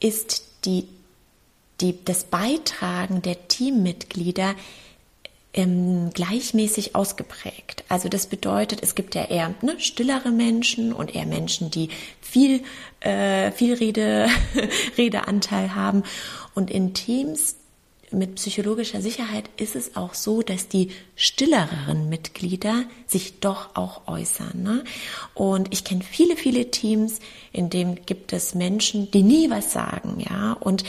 ist 0.00 0.44
die, 0.64 0.88
die, 1.82 2.02
das 2.04 2.24
Beitragen 2.24 3.20
der 3.20 3.48
Teammitglieder 3.48 4.54
ähm, 5.52 6.10
gleichmäßig 6.14 6.94
ausgeprägt. 6.94 7.84
Also 7.88 8.08
das 8.08 8.26
bedeutet, 8.26 8.82
es 8.82 8.94
gibt 8.94 9.14
ja 9.14 9.24
eher 9.24 9.54
ne, 9.62 9.74
stillere 9.78 10.30
Menschen 10.30 10.92
und 10.92 11.14
eher 11.14 11.26
Menschen, 11.26 11.70
die 11.70 11.88
viel, 12.20 12.62
äh, 13.00 13.50
viel 13.52 13.74
Rede, 13.74 14.28
Redeanteil 14.98 15.74
haben. 15.74 16.04
Und 16.54 16.70
in 16.70 16.94
Teams 16.94 17.56
mit 18.12 18.36
psychologischer 18.36 19.00
Sicherheit 19.00 19.48
ist 19.56 19.76
es 19.76 19.96
auch 19.96 20.14
so, 20.14 20.42
dass 20.42 20.68
die 20.68 20.90
stilleren 21.14 22.08
Mitglieder 22.08 22.84
sich 23.06 23.40
doch 23.40 23.76
auch 23.76 24.08
äußern. 24.08 24.62
Ne? 24.62 24.84
Und 25.34 25.72
ich 25.72 25.84
kenne 25.84 26.02
viele, 26.02 26.36
viele 26.36 26.70
Teams, 26.70 27.20
in 27.52 27.70
denen 27.70 28.04
gibt 28.06 28.32
es 28.32 28.54
Menschen, 28.54 29.10
die 29.10 29.22
nie 29.22 29.50
was 29.50 29.72
sagen, 29.72 30.24
ja. 30.28 30.54
Und 30.54 30.84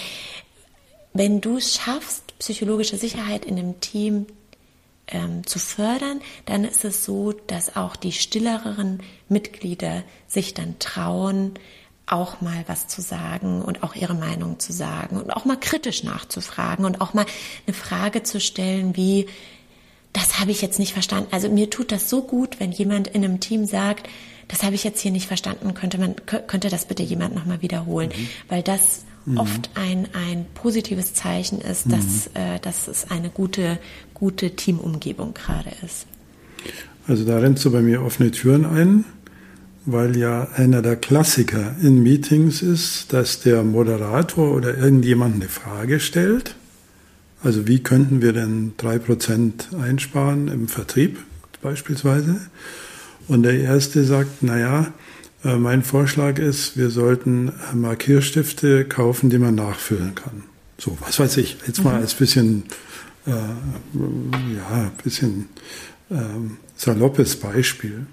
wenn 1.13 1.41
du 1.41 1.57
es 1.57 1.75
schaffst, 1.75 2.37
psychologische 2.39 2.97
Sicherheit 2.97 3.45
in 3.45 3.59
einem 3.59 3.79
Team 3.81 4.25
ähm, 5.11 5.45
zu 5.45 5.59
fördern, 5.59 6.21
dann 6.45 6.63
ist 6.63 6.85
es 6.85 7.05
so, 7.05 7.33
dass 7.33 7.75
auch 7.75 7.95
die 7.95 8.11
stilleren 8.11 9.01
Mitglieder 9.29 10.03
sich 10.27 10.53
dann 10.53 10.79
trauen, 10.79 11.53
auch 12.05 12.41
mal 12.41 12.63
was 12.67 12.87
zu 12.87 13.01
sagen 13.01 13.61
und 13.61 13.83
auch 13.83 13.95
ihre 13.95 14.15
Meinung 14.15 14.59
zu 14.59 14.73
sagen 14.73 15.17
und 15.17 15.31
auch 15.31 15.45
mal 15.45 15.57
kritisch 15.59 16.03
nachzufragen 16.03 16.85
und 16.85 16.99
auch 16.99 17.13
mal 17.13 17.25
eine 17.65 17.73
Frage 17.73 18.23
zu 18.23 18.39
stellen 18.39 18.97
wie, 18.97 19.27
das 20.13 20.39
habe 20.39 20.51
ich 20.51 20.61
jetzt 20.61 20.77
nicht 20.77 20.93
verstanden. 20.93 21.29
Also 21.31 21.49
mir 21.49 21.69
tut 21.69 21.91
das 21.91 22.09
so 22.09 22.23
gut, 22.23 22.59
wenn 22.59 22.71
jemand 22.71 23.07
in 23.07 23.23
einem 23.23 23.39
Team 23.39 23.65
sagt, 23.65 24.09
das 24.49 24.63
habe 24.63 24.75
ich 24.75 24.83
jetzt 24.83 24.99
hier 24.99 25.11
nicht 25.11 25.27
verstanden, 25.27 25.73
könnte 25.73 25.97
man, 25.97 26.15
könnte 26.25 26.67
das 26.67 26.85
bitte 26.85 27.03
jemand 27.03 27.33
nochmal 27.33 27.61
wiederholen, 27.61 28.09
mhm. 28.09 28.27
weil 28.49 28.61
das 28.61 29.05
mhm. 29.25 29.37
oft 29.37 29.69
ein, 29.75 30.07
ein 30.13 30.45
positives 30.53 31.13
Zeichen 31.13 31.61
ist, 31.61 31.91
dass, 31.91 32.29
mhm. 32.33 32.41
äh, 32.41 32.59
dass 32.59 32.87
es 32.87 33.09
eine 33.09 33.29
gute, 33.29 33.79
gute 34.13 34.55
Teamumgebung 34.55 35.33
gerade 35.33 35.71
ist. 35.85 36.05
Also 37.07 37.25
da 37.25 37.39
rennst 37.39 37.65
du 37.65 37.71
bei 37.71 37.81
mir 37.81 38.03
offene 38.03 38.31
Türen 38.31 38.65
ein, 38.65 39.05
weil 39.85 40.15
ja 40.15 40.47
einer 40.55 40.81
der 40.81 40.95
Klassiker 40.95 41.75
in 41.81 42.03
Meetings 42.03 42.61
ist, 42.61 43.13
dass 43.13 43.41
der 43.41 43.63
Moderator 43.63 44.53
oder 44.53 44.77
irgendjemand 44.77 45.35
eine 45.35 45.49
Frage 45.49 45.99
stellt. 45.99 46.55
Also 47.43 47.67
wie 47.67 47.81
könnten 47.81 48.21
wir 48.21 48.33
denn 48.33 48.73
drei 48.77 48.99
Prozent 48.99 49.69
einsparen 49.81 50.47
im 50.47 50.67
Vertrieb 50.67 51.17
beispielsweise? 51.61 52.39
Und 53.27 53.43
der 53.43 53.59
Erste 53.59 54.03
sagt, 54.03 54.43
naja, 54.43 54.93
äh, 55.43 55.55
mein 55.55 55.83
Vorschlag 55.83 56.39
ist, 56.39 56.77
wir 56.77 56.89
sollten 56.89 57.51
Markierstifte 57.73 58.85
kaufen, 58.85 59.29
die 59.29 59.37
man 59.37 59.55
nachfüllen 59.55 60.15
kann. 60.15 60.43
So, 60.77 60.97
was 61.01 61.19
weiß 61.19 61.37
ich, 61.37 61.57
jetzt 61.67 61.83
mal 61.83 61.95
mhm. 61.95 62.01
als 62.01 62.13
bisschen, 62.13 62.63
äh, 63.25 63.31
ja, 63.31 64.91
bisschen 65.03 65.49
äh, 66.09 66.15
saloppes 66.75 67.35
Beispiel. 67.35 68.05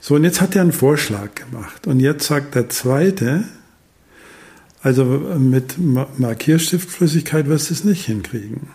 So, 0.00 0.16
und 0.16 0.24
jetzt 0.24 0.40
hat 0.40 0.56
er 0.56 0.62
einen 0.62 0.72
Vorschlag 0.72 1.34
gemacht. 1.34 1.86
Und 1.86 2.00
jetzt 2.00 2.26
sagt 2.26 2.54
der 2.54 2.68
Zweite, 2.68 3.44
Also 4.82 5.04
mit 5.04 5.76
Markierstiftflüssigkeit 5.78 7.48
wirst 7.48 7.68
du 7.68 7.74
es 7.74 7.84
nicht 7.84 8.06
hinkriegen. 8.06 8.68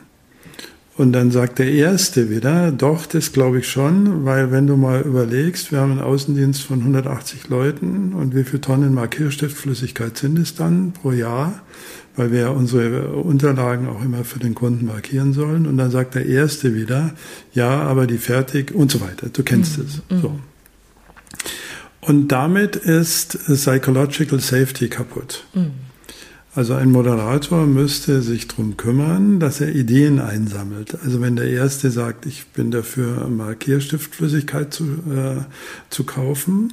Und 0.97 1.11
dann 1.11 1.29
sagt 1.29 1.59
der 1.59 1.69
Erste 1.69 2.29
wieder, 2.29 2.71
doch, 2.71 3.05
das 3.05 3.33
glaube 3.33 3.59
ich 3.59 3.67
schon, 3.67 4.23
weil 4.23 4.51
wenn 4.51 4.65
du 4.65 4.77
mal 4.77 5.01
überlegst, 5.01 5.73
wir 5.73 5.81
haben 5.81 5.91
einen 5.91 6.01
Außendienst 6.01 6.63
von 6.63 6.79
180 6.79 7.49
Leuten 7.49 8.13
und 8.13 8.33
wie 8.33 8.45
viele 8.45 8.61
Tonnen 8.61 8.93
Markierstiftflüssigkeit 8.93 10.17
sind 10.17 10.39
es 10.39 10.55
dann 10.55 10.93
pro 10.93 11.11
Jahr, 11.11 11.61
weil 12.15 12.31
wir 12.31 12.51
unsere 12.51 13.09
Unterlagen 13.09 13.89
auch 13.89 14.01
immer 14.05 14.23
für 14.23 14.39
den 14.39 14.55
Kunden 14.55 14.85
markieren 14.85 15.33
sollen. 15.33 15.67
Und 15.67 15.75
dann 15.75 15.91
sagt 15.91 16.15
der 16.15 16.27
Erste 16.27 16.73
wieder, 16.73 17.13
ja, 17.53 17.81
aber 17.81 18.07
die 18.07 18.17
fertig 18.17 18.73
und 18.73 18.89
so 18.89 19.01
weiter. 19.01 19.27
Du 19.27 19.43
kennst 19.43 19.77
mhm. 19.77 19.83
es. 19.83 20.21
So. 20.21 20.39
Und 21.99 22.29
damit 22.29 22.77
ist 22.77 23.37
Psychological 23.47 24.39
Safety 24.39 24.87
kaputt. 24.87 25.45
Mhm. 25.53 25.71
Also 26.55 26.73
ein 26.73 26.89
Moderator 26.89 27.67
müsste 27.67 28.21
sich 28.21 28.47
drum 28.47 28.77
kümmern, 28.77 29.41
dass 29.41 29.59
er 29.59 29.75
Ideen 29.75 30.21
einsammelt. 30.21 30.97
Also 31.03 31.19
wenn 31.19 31.35
der 31.35 31.49
Erste 31.49 31.91
sagt, 31.91 32.25
ich 32.25 32.45
bin 32.47 32.71
dafür, 32.71 33.27
Markierstiftflüssigkeit 33.27 34.73
zu, 34.73 34.85
äh, 34.85 35.41
zu 35.89 36.05
kaufen, 36.05 36.71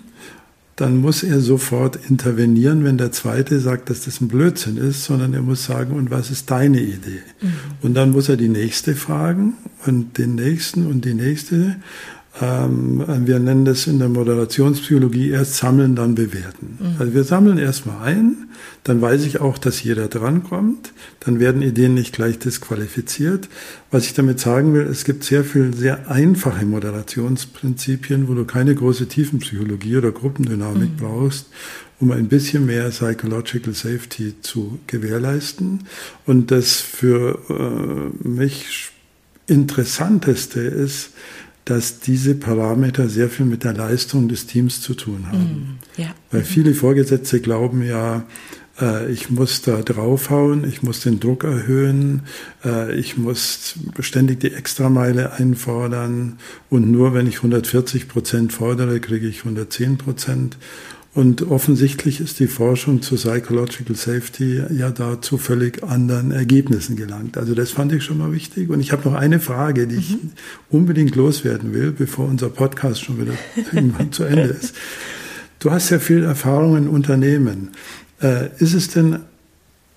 dann 0.77 0.99
muss 0.99 1.25
er 1.25 1.41
sofort 1.41 1.99
intervenieren, 2.09 2.85
wenn 2.85 2.97
der 2.97 3.11
Zweite 3.11 3.59
sagt, 3.59 3.91
dass 3.91 4.05
das 4.05 4.21
ein 4.21 4.29
Blödsinn 4.29 4.77
ist, 4.77 5.05
sondern 5.05 5.35
er 5.35 5.43
muss 5.43 5.65
sagen, 5.65 5.95
und 5.95 6.13
was 6.13 6.31
ist 6.31 6.51
deine 6.53 6.81
Idee? 6.81 7.21
Mhm. 7.41 7.53
Und 7.83 7.95
dann 7.95 8.13
muss 8.13 8.29
er 8.29 8.37
die 8.37 8.49
Nächste 8.49 8.95
fragen 8.95 9.55
und 9.85 10.17
den 10.17 10.37
Nächsten 10.37 10.87
und 10.87 11.05
die 11.05 11.15
Nächste. 11.15 11.77
Ähm, 12.41 13.05
wir 13.27 13.39
nennen 13.39 13.67
das 13.67 13.87
in 13.87 13.99
der 13.99 14.09
Moderationspsychologie 14.09 15.31
erst 15.31 15.57
sammeln, 15.57 15.95
dann 15.95 16.15
bewerten. 16.15 16.79
Mhm. 16.79 16.97
Also 16.99 17.15
wir 17.15 17.25
sammeln 17.25 17.59
erstmal 17.59 18.03
ein, 18.05 18.49
dann 18.85 19.03
weiß 19.03 19.27
ich 19.27 19.41
auch, 19.41 19.59
dass 19.59 19.83
jeder 19.83 20.09
drankommt, 20.09 20.93
dann 21.21 21.41
werden 21.41 21.61
Ideen 21.61 21.93
nicht 21.93 22.15
gleich 22.15 22.39
disqualifiziert. 22.39 23.51
Was 23.91 24.07
ich 24.07 24.15
damit 24.15 24.41
sagen 24.41 24.73
will, 24.73 24.83
es 24.83 25.05
gibt 25.05 25.25
sehr 25.25 25.45
viel 25.45 25.75
sehr 25.75 26.11
einfache 26.11 26.65
Moderationsprinzipien, 26.65 28.29
wo 28.29 28.35
du 28.35 28.47
keine 28.47 28.75
große 28.75 29.09
Tiefenpsychologie 29.09 29.99
oder 29.99 30.11
Gruppendynamik 30.11 30.93
mhm. 30.93 30.97
brauchst, 30.97 31.49
um 32.01 32.13
ein 32.13 32.29
bisschen 32.29 32.65
mehr 32.65 32.89
Psychological 32.89 33.75
Safety 33.75 34.37
zu 34.41 34.81
gewährleisten. 34.87 35.81
Und 36.25 36.51
das 36.51 36.81
für 36.81 37.39
äh, 37.51 38.27
mich 38.27 38.91
Interessanteste 39.47 40.61
ist, 40.61 41.11
dass 41.65 42.01
diese 42.01 42.35
Parameter 42.35 43.09
sehr 43.09 43.29
viel 43.29 43.47
mit 43.47 43.65
der 43.65 43.73
Leistung 43.73 44.29
des 44.29 44.47
Teams 44.47 44.81
zu 44.81 44.95
tun 44.95 45.27
haben. 45.29 45.79
Mm, 45.97 46.01
ja. 46.01 46.15
Weil 46.31 46.43
viele 46.43 46.75
Vorgesetzte 46.75 47.41
glauben 47.41 47.85
ja, 47.85 48.25
äh, 48.81 49.11
ich 49.11 49.31
muss 49.31 49.63
da 49.63 49.83
draufhauen, 49.83 50.69
ich 50.69 50.83
muss 50.83 51.01
den 51.01 51.21
Druck 51.21 51.45
erhöhen, 51.45 52.23
äh, 52.65 52.95
ich 52.95 53.17
muss 53.17 53.75
ständig 54.01 54.41
die 54.41 54.53
Extrameile 54.53 55.33
einfordern 55.33 56.39
und 56.71 56.91
nur 56.91 57.15
wenn 57.15 57.27
ich 57.27 57.37
140 57.37 58.09
Prozent 58.09 58.53
fordere, 58.53 59.01
kriege 59.01 59.29
ich 59.29 59.39
110 59.41 59.99
Prozent. 59.99 60.57
Und 61.15 61.43
offensichtlich 61.51 62.21
ist 62.21 62.41
die 62.41 62.47
Forschung 62.47 63.03
zu 63.03 63.17
Psychological 63.17 63.95
Safety 63.95 64.63
ja 64.71 64.91
da 64.91 65.21
zu 65.21 65.37
völlig 65.37 65.85
anderen 65.85 66.31
Ergebnissen 66.31 66.97
gelangt. 66.97 67.37
Also 67.37 67.55
das 67.55 67.71
fand 67.71 67.93
ich 67.93 68.03
schon 68.03 68.17
mal 68.17 68.33
wichtig. 68.33 68.71
Und 68.71 68.81
ich 68.81 68.93
habe 68.93 69.07
noch 69.07 69.15
eine 69.15 69.39
Frage, 69.39 69.87
die 69.87 69.97
mhm. 69.97 70.01
ich 70.01 70.17
unbedingt 70.71 71.15
loswerden 71.15 71.75
will, 71.75 71.93
bevor 71.93 72.27
unser 72.27 72.49
Podcast 72.49 73.03
schon 73.05 73.21
wieder 73.21 73.35
irgendwann 73.73 74.11
zu 74.11 74.25
Ende 74.25 74.45
ist. 74.45 74.75
Du 75.59 75.71
hast 75.71 75.91
ja 75.91 75.99
viel 75.99 76.25
Erfahrung 76.25 76.79
in 76.79 76.89
Unternehmen. 76.89 77.73
Äh, 78.23 78.49
ist 78.59 78.73
es 78.73 78.89
denn 78.89 79.21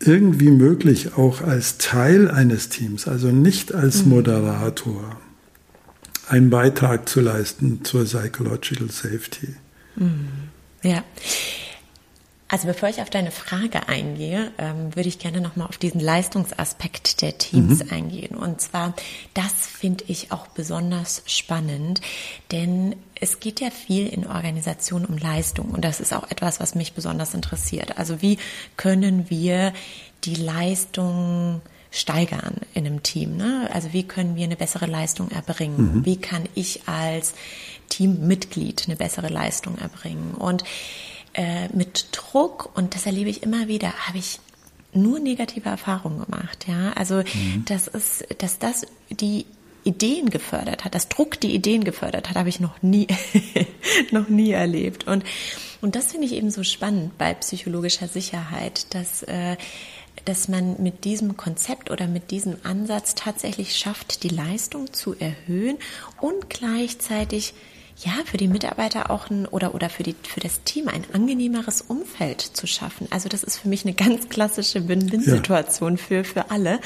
irgendwie 0.01 0.51
möglich, 0.51 1.15
auch 1.15 1.41
als 1.41 1.77
Teil 1.77 2.29
eines 2.29 2.67
Teams, 2.67 3.07
also 3.07 3.31
nicht 3.31 3.73
als 3.73 4.03
mhm. 4.03 4.11
Moderator, 4.11 5.17
einen 6.27 6.49
Beitrag 6.49 7.07
zu 7.07 7.21
leisten 7.21 7.85
zur 7.85 8.03
Psychological 8.03 8.91
Safety? 8.91 9.55
Mhm. 9.95 10.44
Ja. 10.85 11.03
Also 12.47 12.67
bevor 12.67 12.89
ich 12.89 13.01
auf 13.01 13.09
deine 13.09 13.31
Frage 13.31 13.89
eingehe, 13.89 14.51
ähm, 14.59 14.95
würde 14.95 15.09
ich 15.09 15.17
gerne 15.17 15.41
nochmal 15.41 15.67
auf 15.67 15.79
diesen 15.79 15.99
Leistungsaspekt 15.99 17.23
der 17.23 17.39
Teams 17.39 17.83
mhm. 17.83 17.91
eingehen. 17.91 18.37
Und 18.37 18.61
zwar, 18.61 18.93
das 19.33 19.51
finde 19.51 20.05
ich 20.07 20.31
auch 20.31 20.47
besonders 20.47 21.23
spannend, 21.25 22.01
denn 22.51 22.95
es 23.19 23.39
geht 23.39 23.61
ja 23.61 23.71
viel 23.71 24.07
in 24.07 24.27
Organisationen 24.27 25.05
um 25.05 25.17
Leistung 25.17 25.71
und 25.71 25.83
das 25.83 25.99
ist 25.99 26.13
auch 26.13 26.29
etwas, 26.29 26.59
was 26.59 26.75
mich 26.75 26.93
besonders 26.93 27.33
interessiert. 27.33 27.97
Also 27.97 28.21
wie 28.21 28.37
können 28.77 29.29
wir 29.29 29.73
die 30.23 30.35
Leistung 30.35 31.61
steigern 31.89 32.57
in 32.75 32.85
einem 32.85 33.01
Team? 33.01 33.37
Ne? 33.37 33.69
Also 33.73 33.91
wie 33.91 34.03
können 34.03 34.35
wir 34.35 34.43
eine 34.43 34.55
bessere 34.55 34.85
Leistung 34.85 35.31
erbringen? 35.31 35.95
Mhm. 35.95 36.05
Wie 36.05 36.17
kann 36.17 36.43
ich 36.53 36.87
als 36.87 37.33
Teammitglied 37.89 38.83
eine 38.87 38.95
bessere 38.95 39.29
Leistung 39.29 39.77
erbringen. 39.77 40.33
Und 40.33 40.63
äh, 41.33 41.67
mit 41.69 42.09
Druck, 42.11 42.75
und 42.75 42.95
das 42.95 43.05
erlebe 43.05 43.29
ich 43.29 43.43
immer 43.43 43.67
wieder, 43.67 43.91
habe 44.07 44.17
ich 44.17 44.39
nur 44.93 45.19
negative 45.19 45.69
Erfahrungen 45.69 46.23
gemacht. 46.23 46.65
Ja, 46.67 46.93
also 46.93 47.15
mhm. 47.17 47.65
das 47.65 47.87
ist, 47.87 48.25
dass 48.37 48.59
das 48.59 48.83
die 49.09 49.45
Ideen 49.83 50.29
gefördert 50.29 50.83
hat, 50.83 50.95
dass 50.95 51.09
Druck 51.09 51.39
die 51.39 51.53
Ideen 51.53 51.83
gefördert 51.83 52.29
hat, 52.29 52.37
habe 52.37 52.49
ich 52.49 52.59
noch 52.59 52.81
nie, 52.81 53.07
noch 54.11 54.29
nie 54.29 54.51
erlebt. 54.51 55.05
Und 55.05 55.23
und 55.81 55.95
das 55.95 56.07
finde 56.07 56.25
ich 56.25 56.33
eben 56.33 56.49
so 56.49 56.63
spannend 56.63 57.15
bei 57.19 57.35
psychologischer 57.35 58.07
Sicherheit, 58.07 58.87
dass 58.95 59.21
äh, 59.23 59.57
dass 60.23 60.47
man 60.47 60.81
mit 60.81 61.03
diesem 61.03 61.37
Konzept 61.37 61.91
oder 61.91 62.07
mit 62.07 62.31
diesem 62.31 62.55
Ansatz 62.63 63.15
tatsächlich 63.15 63.75
schafft, 63.75 64.23
die 64.23 64.29
Leistung 64.29 64.93
zu 64.93 65.13
erhöhen 65.13 65.77
und 66.21 66.49
gleichzeitig 66.49 67.53
ja, 68.03 68.11
für 68.25 68.35
die 68.35 68.49
Mitarbeiter 68.49 69.09
auch 69.09 69.29
ein 69.29 69.45
oder, 69.45 69.73
oder 69.73 69.89
für, 69.89 70.03
die, 70.03 70.15
für 70.23 70.41
das 70.41 70.63
Team 70.63 70.89
ein 70.89 71.05
angenehmeres 71.13 71.81
Umfeld 71.81 72.41
zu 72.41 72.67
schaffen. 72.67 73.07
Also 73.09 73.29
das 73.29 73.43
ist 73.43 73.57
für 73.57 73.69
mich 73.69 73.85
eine 73.85 73.93
ganz 73.93 74.27
klassische 74.27 74.89
Win-Win-Situation 74.89 75.95
ja. 75.95 75.97
für, 75.97 76.23
für 76.25 76.51
alle. 76.51 76.79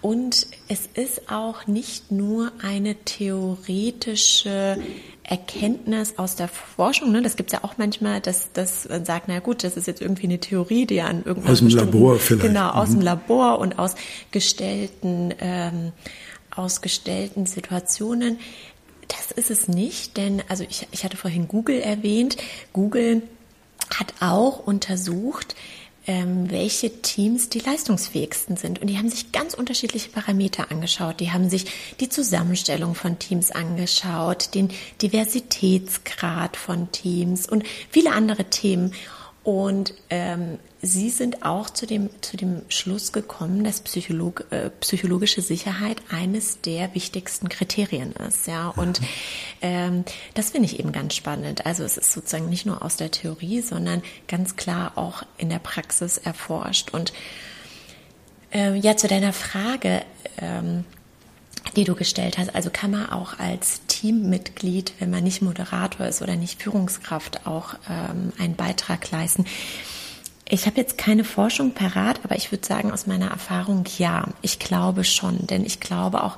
Und 0.00 0.46
es 0.68 0.88
ist 0.94 1.30
auch 1.30 1.66
nicht 1.66 2.10
nur 2.10 2.52
eine 2.62 2.94
theoretische 2.94 4.78
Erkenntnis 5.22 6.14
aus 6.16 6.36
der 6.36 6.48
Forschung, 6.48 7.12
ne? 7.12 7.20
das 7.20 7.36
gibt's 7.36 7.52
ja 7.52 7.62
auch 7.62 7.76
manchmal, 7.76 8.22
dass 8.22 8.50
das 8.54 8.84
sagt, 8.84 9.28
na 9.28 9.40
gut, 9.40 9.62
das 9.62 9.76
ist 9.76 9.86
jetzt 9.86 10.00
irgendwie 10.00 10.26
eine 10.26 10.38
Theorie, 10.38 10.86
die 10.86 11.02
an 11.02 11.24
irgendeinem 11.24 11.52
aus 11.52 11.58
dem 11.58 11.68
Labor 11.68 12.18
vielleicht 12.18 12.42
genau 12.46 12.70
aus 12.70 12.88
mhm. 12.88 12.94
dem 12.94 13.00
Labor 13.02 13.58
und 13.58 13.78
aus 13.78 13.94
gestellten 14.30 15.34
ähm, 15.40 15.92
aus 16.50 16.80
gestellten 16.80 17.44
Situationen 17.44 18.38
das 19.08 19.30
ist 19.32 19.50
es 19.50 19.68
nicht, 19.68 20.16
denn 20.16 20.42
also 20.48 20.64
ich, 20.68 20.86
ich 20.90 21.04
hatte 21.04 21.16
vorhin 21.16 21.48
Google 21.48 21.80
erwähnt. 21.80 22.36
Google 22.72 23.22
hat 23.90 24.14
auch 24.20 24.66
untersucht, 24.66 25.54
ähm, 26.06 26.50
welche 26.50 27.02
Teams 27.02 27.50
die 27.50 27.60
leistungsfähigsten 27.60 28.56
sind. 28.56 28.80
Und 28.80 28.88
die 28.88 28.96
haben 28.96 29.10
sich 29.10 29.30
ganz 29.30 29.54
unterschiedliche 29.54 30.08
Parameter 30.08 30.70
angeschaut. 30.70 31.20
Die 31.20 31.32
haben 31.32 31.50
sich 31.50 31.66
die 32.00 32.08
Zusammenstellung 32.08 32.94
von 32.94 33.18
Teams 33.18 33.50
angeschaut, 33.50 34.54
den 34.54 34.70
Diversitätsgrad 35.02 36.56
von 36.56 36.90
Teams 36.92 37.46
und 37.46 37.64
viele 37.90 38.12
andere 38.12 38.44
Themen. 38.44 38.94
Und 39.44 39.94
ähm, 40.10 40.58
Sie 40.80 41.10
sind 41.10 41.44
auch 41.44 41.70
zu 41.70 41.86
dem, 41.86 42.10
zu 42.20 42.36
dem 42.36 42.62
Schluss 42.68 43.12
gekommen, 43.12 43.64
dass 43.64 43.80
Psycholog, 43.80 44.44
äh, 44.50 44.70
psychologische 44.80 45.42
Sicherheit 45.42 46.02
eines 46.10 46.60
der 46.60 46.94
wichtigsten 46.94 47.48
Kriterien 47.48 48.12
ist. 48.12 48.46
Ja, 48.46 48.68
und 48.68 49.00
ähm, 49.60 50.04
das 50.34 50.50
finde 50.50 50.66
ich 50.66 50.78
eben 50.78 50.92
ganz 50.92 51.14
spannend. 51.14 51.66
Also 51.66 51.82
es 51.82 51.96
ist 51.96 52.12
sozusagen 52.12 52.48
nicht 52.48 52.66
nur 52.66 52.84
aus 52.84 52.96
der 52.96 53.10
Theorie, 53.10 53.60
sondern 53.60 54.02
ganz 54.28 54.54
klar 54.54 54.92
auch 54.96 55.24
in 55.36 55.48
der 55.48 55.58
Praxis 55.58 56.18
erforscht. 56.18 56.90
Und 56.94 57.12
äh, 58.52 58.76
ja, 58.76 58.96
zu 58.96 59.08
deiner 59.08 59.32
Frage. 59.32 60.02
Ähm, 60.40 60.84
die 61.76 61.84
du 61.84 61.94
gestellt 61.94 62.38
hast. 62.38 62.54
Also 62.54 62.70
kann 62.70 62.90
man 62.90 63.10
auch 63.10 63.38
als 63.38 63.80
Teammitglied, 63.86 64.92
wenn 64.98 65.10
man 65.10 65.24
nicht 65.24 65.42
Moderator 65.42 66.06
ist 66.06 66.22
oder 66.22 66.36
nicht 66.36 66.62
Führungskraft, 66.62 67.46
auch 67.46 67.74
ähm, 67.88 68.32
einen 68.38 68.56
Beitrag 68.56 69.10
leisten. 69.10 69.44
Ich 70.48 70.66
habe 70.66 70.78
jetzt 70.78 70.96
keine 70.96 71.24
Forschung 71.24 71.72
parat, 71.72 72.20
aber 72.24 72.36
ich 72.36 72.50
würde 72.50 72.66
sagen, 72.66 72.90
aus 72.90 73.06
meiner 73.06 73.30
Erfahrung 73.30 73.84
ja. 73.98 74.26
Ich 74.40 74.58
glaube 74.58 75.04
schon, 75.04 75.46
denn 75.46 75.64
ich 75.64 75.78
glaube 75.78 76.24
auch, 76.24 76.36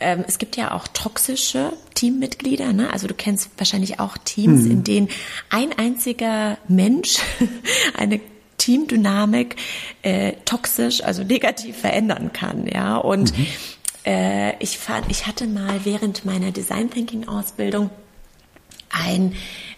ähm, 0.00 0.24
es 0.28 0.38
gibt 0.38 0.56
ja 0.56 0.72
auch 0.72 0.86
toxische 0.88 1.72
Teammitglieder. 1.94 2.72
Ne? 2.72 2.92
Also 2.92 3.06
du 3.06 3.14
kennst 3.14 3.50
wahrscheinlich 3.56 3.98
auch 3.98 4.16
Teams, 4.18 4.62
mhm. 4.62 4.70
in 4.70 4.84
denen 4.84 5.08
ein 5.50 5.76
einziger 5.76 6.58
Mensch 6.68 7.18
eine 7.96 8.20
Teamdynamik 8.58 9.56
äh, 10.02 10.34
toxisch, 10.44 11.02
also 11.02 11.24
negativ 11.24 11.76
verändern 11.76 12.32
kann. 12.32 12.66
Ja, 12.66 12.96
und 12.96 13.36
mhm. 13.36 13.46
Äh, 14.04 14.56
ich 14.62 14.78
fand, 14.78 15.10
ich 15.10 15.26
hatte 15.26 15.46
mal 15.46 15.84
während 15.84 16.24
meiner 16.24 16.50
Design 16.50 16.90
Thinking 16.90 17.28
Ausbildung 17.28 17.90
ein 18.90 19.34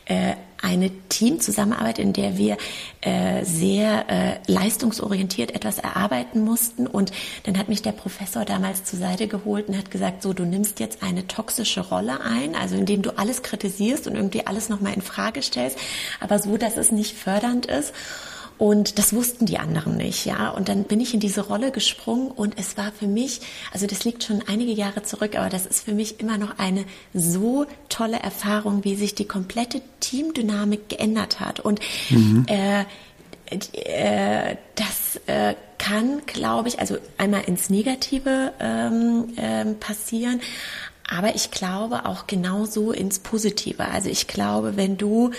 äh, 0.07 0.35
eine 0.63 0.91
Teamzusammenarbeit, 1.09 1.99
in 1.99 2.13
der 2.13 2.39
wir 2.39 2.57
äh, 3.01 3.45
sehr 3.45 4.09
äh, 4.09 4.39
leistungsorientiert 4.47 5.55
etwas 5.55 5.79
erarbeiten 5.79 6.43
mussten. 6.45 6.87
Und 6.87 7.13
dann 7.45 7.59
hat 7.59 7.69
mich 7.69 7.83
der 7.83 7.93
Professor 7.93 8.45
damals 8.45 8.85
zur 8.85 8.99
Seite 8.99 9.29
geholt 9.29 9.69
und 9.69 9.77
hat 9.77 9.91
gesagt, 9.91 10.23
so, 10.23 10.33
du 10.33 10.45
nimmst 10.45 10.81
jetzt 10.81 11.03
eine 11.03 11.27
toxische 11.27 11.81
Rolle 11.81 12.21
ein, 12.21 12.55
also 12.55 12.75
indem 12.75 13.03
du 13.03 13.17
alles 13.19 13.43
kritisierst 13.43 14.07
und 14.07 14.17
irgendwie 14.17 14.47
alles 14.47 14.69
nochmal 14.69 14.95
in 14.95 15.03
Frage 15.03 15.43
stellst, 15.43 15.79
aber 16.21 16.39
so, 16.39 16.57
dass 16.57 16.77
es 16.77 16.91
nicht 16.91 17.17
fördernd 17.17 17.67
ist. 17.67 17.93
Und 18.59 18.99
das 18.99 19.13
wussten 19.13 19.45
die 19.45 19.59
anderen 19.59 19.97
nicht, 19.97 20.25
ja. 20.25 20.49
Und 20.49 20.69
dann 20.69 20.85
bin 20.85 21.01
ich 21.01 21.13
in 21.13 21.21
diese 21.21 21.43
Rolle 21.43 21.71
gesprungen 21.71 22.31
und 22.31 22.59
es 22.59 22.79
war 22.79 22.91
für 22.91 23.07
mich, 23.07 23.41
also 23.73 23.87
das 23.87 24.05
liegt 24.05 24.25
schon 24.25 24.43
einige 24.47 24.73
Jahre 24.73 25.03
zurück, 25.03 25.37
aber 25.37 25.51
das 25.51 25.67
ist 25.67 25.85
für 25.85 25.93
mich 25.93 26.21
immer 26.21 26.39
noch 26.39 26.59
eine 26.59 26.87
so 27.13 27.67
tolle 27.91 28.19
Erfahrung, 28.19 28.83
wie 28.85 28.97
sich 28.97 29.15
die 29.15 29.27
komplette 29.27 29.83
Teamdynamik 30.01 30.89
geändert 30.89 31.39
hat. 31.41 31.61
Und 31.61 31.81
mhm. 32.09 32.47
äh, 32.49 32.85
äh, 33.51 34.57
das 34.75 35.21
äh, 35.27 35.55
kann, 35.79 36.23
glaube 36.27 36.69
ich, 36.69 36.81
also 36.81 36.97
einmal 37.19 37.43
ins 37.43 37.69
Negative 37.69 38.53
ähm, 38.59 39.35
äh, 39.37 39.67
passieren, 39.75 40.41
aber 41.09 41.35
ich 41.37 41.51
glaube 41.51 42.07
auch 42.07 42.27
genauso 42.27 42.91
ins 42.91 43.19
Positive. 43.19 43.85
Also 43.85 44.09
ich 44.09 44.27
glaube, 44.27 44.77
wenn 44.77 44.97
du 44.97 45.31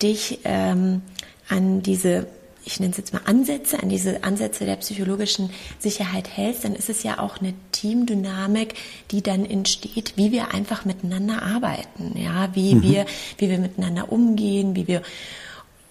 dich 0.00 0.40
ähm, 0.44 1.02
an 1.48 1.82
diese 1.82 2.26
ich 2.64 2.80
nenne 2.80 2.92
es 2.92 2.98
jetzt 2.98 3.12
mal 3.12 3.22
Ansätze, 3.24 3.82
an 3.82 3.88
diese 3.88 4.24
Ansätze 4.24 4.64
der 4.64 4.76
psychologischen 4.76 5.50
Sicherheit 5.78 6.28
hältst, 6.28 6.64
dann 6.64 6.74
ist 6.74 6.88
es 6.88 7.02
ja 7.02 7.18
auch 7.18 7.40
eine 7.40 7.54
Teamdynamik, 7.72 8.74
die 9.10 9.22
dann 9.22 9.44
entsteht, 9.44 10.14
wie 10.16 10.32
wir 10.32 10.54
einfach 10.54 10.84
miteinander 10.84 11.42
arbeiten, 11.42 12.16
ja, 12.16 12.54
wie 12.54 12.74
mhm. 12.74 12.82
wir, 12.82 13.06
wie 13.38 13.50
wir 13.50 13.58
miteinander 13.58 14.12
umgehen, 14.12 14.76
wie 14.76 14.86
wir 14.86 15.02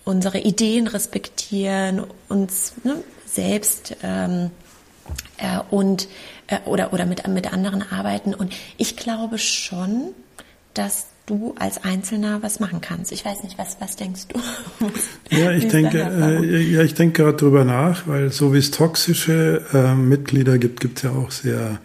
unsere 0.03 0.39
Ideen 0.39 0.87
respektieren, 0.87 2.03
uns 2.27 2.73
ne, 2.83 3.03
selbst 3.25 3.95
ähm, 4.03 4.51
äh, 5.37 5.59
und 5.69 6.07
äh, 6.47 6.59
oder 6.65 6.93
oder 6.93 7.05
mit 7.05 7.27
mit 7.27 7.51
anderen 7.53 7.83
arbeiten. 7.83 8.33
Und 8.33 8.53
ich 8.77 8.97
glaube 8.97 9.37
schon, 9.37 10.13
dass 10.73 11.07
du 11.25 11.55
als 11.57 11.83
Einzelner 11.83 12.41
was 12.41 12.59
machen 12.59 12.81
kannst. 12.81 13.11
Ich 13.11 13.23
weiß 13.25 13.43
nicht, 13.43 13.57
was, 13.57 13.77
was 13.79 13.95
denkst 13.95 14.27
du? 14.27 14.39
ja, 15.35 15.51
ich 15.51 15.67
denke, 15.67 15.99
äh, 15.99 16.61
ja, 16.61 16.81
ich 16.81 16.93
denke 16.93 17.23
gerade 17.23 17.37
drüber 17.37 17.65
nach, 17.65 18.07
weil 18.07 18.31
so 18.31 18.53
wie 18.53 18.57
es 18.57 18.71
toxische 18.71 19.61
äh, 19.73 19.95
Mitglieder 19.95 20.57
gibt, 20.57 20.79
gibt 20.79 20.97
es 20.97 21.03
ja 21.03 21.11
auch 21.11 21.31
sehr, 21.31 21.79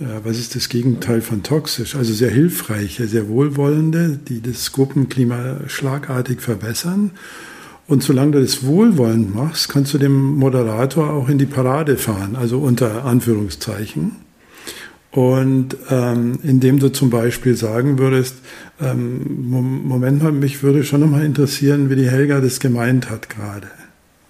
äh, 0.00 0.04
was 0.22 0.38
ist 0.38 0.54
das 0.54 0.68
Gegenteil 0.68 1.20
von 1.20 1.42
toxisch? 1.42 1.96
Also 1.96 2.12
sehr 2.12 2.30
hilfreiche, 2.30 3.06
sehr 3.06 3.28
wohlwollende, 3.28 4.18
die 4.28 4.42
das 4.42 4.72
Gruppenklima 4.72 5.60
schlagartig 5.66 6.40
verbessern. 6.40 7.12
Und 7.88 8.02
solange 8.02 8.32
du 8.32 8.40
das 8.40 8.64
wohlwollend 8.64 9.34
machst, 9.34 9.68
kannst 9.68 9.94
du 9.94 9.98
dem 9.98 10.34
Moderator 10.34 11.10
auch 11.10 11.28
in 11.28 11.38
die 11.38 11.46
Parade 11.46 11.96
fahren, 11.96 12.34
also 12.34 12.58
unter 12.58 13.04
Anführungszeichen. 13.04 14.25
Und 15.12 15.76
ähm, 15.90 16.38
indem 16.42 16.78
du 16.78 16.90
zum 16.90 17.10
Beispiel 17.10 17.56
sagen 17.56 17.98
würdest, 17.98 18.36
ähm, 18.80 19.48
Moment 19.48 20.22
mal, 20.22 20.32
mich 20.32 20.62
würde 20.62 20.84
schon 20.84 21.00
nochmal 21.00 21.24
interessieren, 21.24 21.88
wie 21.88 21.96
die 21.96 22.10
Helga 22.10 22.40
das 22.40 22.60
gemeint 22.60 23.08
hat 23.08 23.30
gerade. 23.30 23.68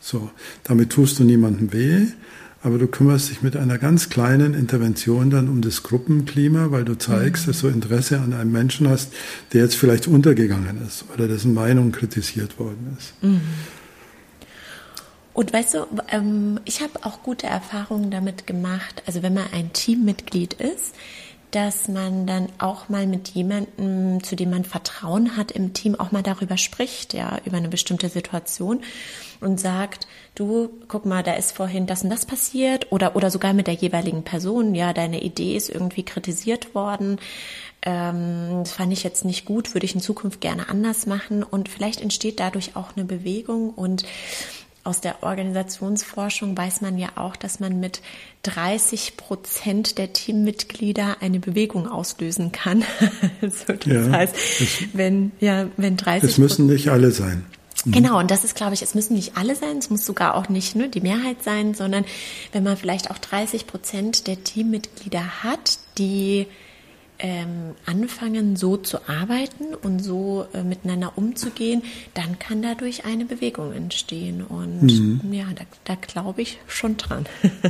So, 0.01 0.31
damit 0.63 0.91
tust 0.91 1.19
du 1.19 1.25
niemandem 1.25 1.73
weh, 1.73 2.07
aber 2.63 2.79
du 2.79 2.87
kümmerst 2.87 3.31
dich 3.31 3.43
mit 3.43 3.57
einer 3.57 3.79
ganz 3.79 4.09
kleinen 4.09 4.55
Intervention 4.55 5.31
dann 5.31 5.49
um 5.49 5.63
das 5.63 5.83
Gruppenklima, 5.83 6.71
weil 6.71 6.85
du 6.85 6.97
zeigst, 6.97 7.47
mhm. 7.47 7.51
dass 7.51 7.61
du 7.61 7.69
Interesse 7.69 8.21
an 8.21 8.33
einem 8.33 8.53
Menschen 8.53 8.89
hast, 8.89 9.13
der 9.53 9.63
jetzt 9.63 9.75
vielleicht 9.75 10.07
untergegangen 10.07 10.81
ist 10.87 11.05
oder 11.13 11.27
dessen 11.27 11.55
Meinung 11.55 11.91
kritisiert 11.91 12.61
worden 12.61 12.97
ist. 12.97 13.15
Mhm. 13.23 13.41
Und 15.37 15.53
weißt 15.53 15.75
du, 15.75 15.87
ähm, 16.11 16.61
ich 16.65 16.81
habe 16.81 16.93
auch 17.03 17.23
gute 17.23 17.47
Erfahrungen 17.47 18.11
damit 18.11 18.47
gemacht, 18.47 19.03
also 19.05 19.23
wenn 19.23 19.35
man 19.35 19.45
ein 19.53 19.71
Teammitglied 19.75 20.55
ist, 20.55 20.95
dass 21.51 21.89
man 21.89 22.27
dann 22.27 22.49
auch 22.57 22.89
mal 22.89 23.07
mit 23.07 23.29
jemandem, 23.29 24.25
zu 24.25 24.35
dem 24.35 24.49
man 24.49 24.65
Vertrauen 24.65 25.37
hat 25.37 25.53
im 25.53 25.75
Team, 25.75 25.95
auch 25.95 26.11
mal 26.11 26.23
darüber 26.23 26.57
spricht, 26.57 27.13
ja, 27.13 27.39
über 27.45 27.59
eine 27.59 27.69
bestimmte 27.69 28.09
Situation 28.09 28.81
und 29.43 29.61
sagt, 29.61 30.07
du, 30.35 30.71
guck 30.89 31.05
mal, 31.05 31.23
da 31.23 31.35
ist 31.35 31.55
vorhin 31.55 31.87
das 31.87 32.03
und 32.03 32.09
das 32.09 32.25
passiert 32.25 32.91
oder, 32.91 33.15
oder 33.15 33.31
sogar 33.31 33.53
mit 33.53 33.67
der 33.67 33.75
jeweiligen 33.75 34.23
Person, 34.23 34.75
ja, 34.75 34.95
deine 34.95 35.23
Idee 35.23 35.55
ist 35.55 35.69
irgendwie 35.69 36.03
kritisiert 36.03 36.75
worden, 36.75 37.19
ähm, 37.83 38.61
das 38.61 38.73
fand 38.73 38.91
ich 38.91 39.05
jetzt 39.05 39.27
nicht 39.27 39.45
gut, 39.45 39.75
würde 39.75 39.85
ich 39.85 39.95
in 39.95 40.01
Zukunft 40.01 40.41
gerne 40.41 40.71
anders 40.71 41.05
machen 41.05 41.43
und 41.43 41.69
vielleicht 41.69 42.01
entsteht 42.01 42.41
dadurch 42.41 42.75
auch 42.75 42.97
eine 42.97 43.05
Bewegung 43.05 43.69
und 43.69 44.05
aus 44.87 45.01
der 45.01 45.23
Organisationsforschung 45.23 46.57
weiß 46.57 46.81
man 46.81 46.97
ja 46.97 47.09
auch, 47.17 47.37
dass 47.37 47.61
man 47.61 47.81
mit 47.81 48.01
30 48.45 49.17
Prozent 49.17 49.99
der 49.99 50.13
Teammitglieder 50.13 51.17
eine 51.21 51.41
Bewegung 51.41 51.89
auslösen 51.89 52.53
kann. 52.53 52.85
also 53.43 53.73
das 53.73 53.87
ja, 53.87 54.11
heißt, 54.11 54.37
wenn, 54.95 55.33
ja, 55.41 55.67
wenn 55.77 55.97
30 55.97 56.31
Es 56.31 56.39
müssen 56.39 56.67
nicht 56.67 56.89
alle 56.89 57.11
sein. 57.11 57.45
Mhm. 57.85 57.93
Genau, 57.93 58.19
und 58.19 58.31
das 58.31 58.45
ist, 58.45 58.55
glaube 58.55 58.75
ich, 58.75 58.83
es 58.83 58.95
müssen 58.95 59.15
nicht 59.15 59.37
alle 59.37 59.55
sein, 59.57 59.79
es 59.79 59.91
muss 59.91 60.05
sogar 60.05 60.35
auch 60.35 60.49
nicht 60.49 60.77
ne, 60.77 60.89
die 60.89 61.01
Mehrheit 61.01 61.43
sein, 61.43 61.75
sondern 61.75 62.05
wenn 62.53 62.63
man 62.63 62.77
vielleicht 62.77 63.11
auch 63.11 63.19
30 63.19 63.67
Prozent 63.67 64.27
der 64.27 64.43
Teammitglieder 64.43 65.43
hat, 65.43 65.79
die 65.99 66.47
ähm, 67.19 67.75
anfangen, 67.87 68.57
so 68.57 68.77
zu 68.77 69.09
arbeiten 69.09 69.75
und 69.83 70.01
so 70.01 70.47
äh, 70.53 70.63
miteinander 70.63 71.13
umzugehen, 71.17 71.83
dann 72.15 72.39
kann 72.39 72.63
dadurch 72.63 73.05
eine 73.05 73.25
Bewegung 73.25 73.73
entstehen. 73.73 74.43
Und 74.43 74.83
mhm. 74.83 75.33
ja, 75.33 75.47
da, 75.55 75.65
da 75.85 75.95
glaube 75.95 76.43
ich 76.43 76.59
schon 76.67 76.97
dran. 76.97 77.27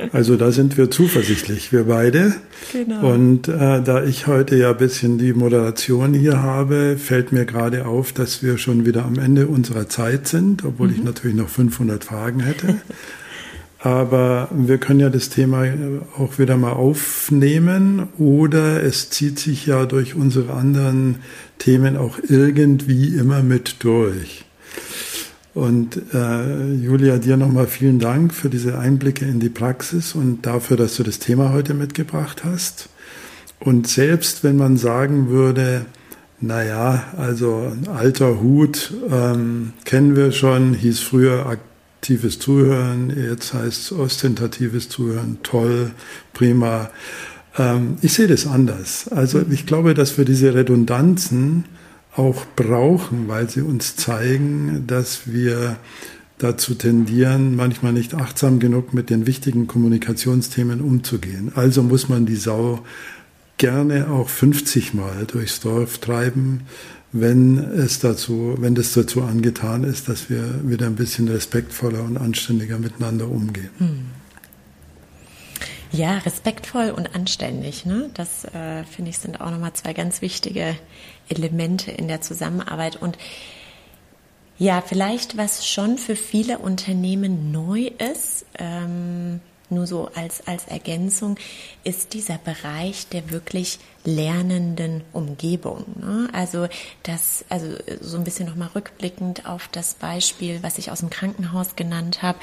Also 0.12 0.36
da 0.36 0.50
sind 0.50 0.76
wir 0.76 0.90
zuversichtlich, 0.90 1.72
wir 1.72 1.84
beide. 1.84 2.34
Genau. 2.72 3.12
Und 3.12 3.48
äh, 3.48 3.82
da 3.82 4.04
ich 4.04 4.26
heute 4.26 4.56
ja 4.56 4.70
ein 4.70 4.76
bisschen 4.76 5.18
die 5.18 5.32
Moderation 5.32 6.14
hier 6.14 6.42
habe, 6.42 6.96
fällt 6.98 7.32
mir 7.32 7.44
gerade 7.44 7.86
auf, 7.86 8.12
dass 8.12 8.42
wir 8.42 8.58
schon 8.58 8.86
wieder 8.86 9.04
am 9.04 9.18
Ende 9.18 9.46
unserer 9.46 9.88
Zeit 9.88 10.26
sind, 10.26 10.64
obwohl 10.64 10.88
mhm. 10.88 10.94
ich 10.94 11.04
natürlich 11.04 11.36
noch 11.36 11.48
500 11.48 12.04
Fragen 12.04 12.40
hätte. 12.40 12.76
Aber 13.82 14.48
wir 14.52 14.76
können 14.76 15.00
ja 15.00 15.08
das 15.08 15.30
Thema 15.30 15.64
auch 16.18 16.38
wieder 16.38 16.58
mal 16.58 16.72
aufnehmen 16.72 18.08
oder 18.18 18.82
es 18.82 19.08
zieht 19.08 19.38
sich 19.38 19.66
ja 19.66 19.86
durch 19.86 20.14
unsere 20.14 20.52
anderen 20.52 21.16
Themen 21.58 21.96
auch 21.96 22.18
irgendwie 22.22 23.16
immer 23.16 23.42
mit 23.42 23.82
durch. 23.82 24.44
Und 25.54 26.00
äh, 26.12 26.74
Julia, 26.74 27.18
dir 27.18 27.36
nochmal 27.36 27.66
vielen 27.66 27.98
Dank 27.98 28.34
für 28.34 28.50
diese 28.50 28.78
Einblicke 28.78 29.24
in 29.24 29.40
die 29.40 29.48
Praxis 29.48 30.14
und 30.14 30.46
dafür, 30.46 30.76
dass 30.76 30.96
du 30.96 31.02
das 31.02 31.18
Thema 31.18 31.52
heute 31.52 31.72
mitgebracht 31.72 32.44
hast. 32.44 32.90
Und 33.58 33.88
selbst 33.88 34.44
wenn 34.44 34.56
man 34.56 34.76
sagen 34.76 35.28
würde, 35.30 35.86
naja, 36.40 37.04
also 37.16 37.72
alter 37.94 38.40
Hut 38.40 38.92
ähm, 39.10 39.72
kennen 39.84 40.16
wir 40.16 40.32
schon, 40.32 40.74
hieß 40.74 41.00
früher 41.00 41.46
aktives 42.00 42.38
Zuhören, 42.38 43.12
jetzt 43.14 43.52
heißt 43.52 43.78
es 43.78 43.92
ostentatives 43.92 44.88
Zuhören, 44.88 45.36
toll, 45.42 45.90
prima. 46.32 46.88
Ähm, 47.58 47.98
ich 48.00 48.14
sehe 48.14 48.26
das 48.26 48.46
anders. 48.46 49.08
Also 49.08 49.42
ich 49.50 49.66
glaube, 49.66 49.92
dass 49.92 50.16
wir 50.16 50.24
diese 50.24 50.54
Redundanzen 50.54 51.66
auch 52.16 52.46
brauchen, 52.56 53.28
weil 53.28 53.50
sie 53.50 53.60
uns 53.60 53.96
zeigen, 53.96 54.84
dass 54.86 55.30
wir 55.30 55.76
dazu 56.38 56.74
tendieren, 56.74 57.54
manchmal 57.54 57.92
nicht 57.92 58.14
achtsam 58.14 58.60
genug 58.60 58.94
mit 58.94 59.10
den 59.10 59.26
wichtigen 59.26 59.66
Kommunikationsthemen 59.66 60.80
umzugehen. 60.80 61.52
Also 61.54 61.82
muss 61.82 62.08
man 62.08 62.24
die 62.24 62.36
Sau 62.36 62.82
gerne 63.58 64.08
auch 64.08 64.30
50 64.30 64.94
Mal 64.94 65.26
durchs 65.26 65.60
Dorf 65.60 65.98
treiben, 65.98 66.62
wenn 67.12 67.58
es 67.58 67.98
dazu, 67.98 68.54
wenn 68.58 68.74
das 68.74 68.92
dazu 68.92 69.22
angetan 69.22 69.84
ist, 69.84 70.08
dass 70.08 70.30
wir 70.30 70.68
wieder 70.68 70.86
ein 70.86 70.94
bisschen 70.94 71.28
respektvoller 71.28 72.02
und 72.02 72.16
anständiger 72.16 72.78
miteinander 72.78 73.28
umgehen. 73.28 73.70
Hm. 73.78 74.06
Ja, 75.92 76.18
respektvoll 76.18 76.90
und 76.90 77.16
anständig. 77.16 77.84
Ne? 77.84 78.10
Das 78.14 78.44
äh, 78.44 78.84
finde 78.84 79.10
ich 79.10 79.18
sind 79.18 79.40
auch 79.40 79.50
nochmal 79.50 79.72
zwei 79.72 79.92
ganz 79.92 80.22
wichtige 80.22 80.76
Elemente 81.28 81.90
in 81.90 82.06
der 82.06 82.20
Zusammenarbeit. 82.20 82.94
Und 82.94 83.18
ja, 84.56 84.82
vielleicht 84.82 85.36
was 85.36 85.66
schon 85.66 85.98
für 85.98 86.14
viele 86.14 86.58
Unternehmen 86.58 87.50
neu 87.50 87.90
ist, 88.12 88.46
ähm, 88.56 89.40
nur 89.70 89.86
so 89.86 90.10
als, 90.14 90.46
als 90.46 90.66
Ergänzung, 90.66 91.36
ist 91.84 92.14
dieser 92.14 92.38
Bereich 92.38 93.08
der 93.08 93.30
wirklich 93.30 93.78
lernenden 94.04 95.02
Umgebung. 95.12 95.84
Ne? 96.00 96.28
Also 96.32 96.68
das, 97.02 97.44
also 97.48 97.74
so 98.00 98.16
ein 98.16 98.24
bisschen 98.24 98.46
nochmal 98.46 98.70
rückblickend 98.74 99.46
auf 99.46 99.68
das 99.68 99.94
Beispiel, 99.94 100.62
was 100.62 100.78
ich 100.78 100.90
aus 100.90 101.00
dem 101.00 101.10
Krankenhaus 101.10 101.76
genannt 101.76 102.22
habe, 102.22 102.38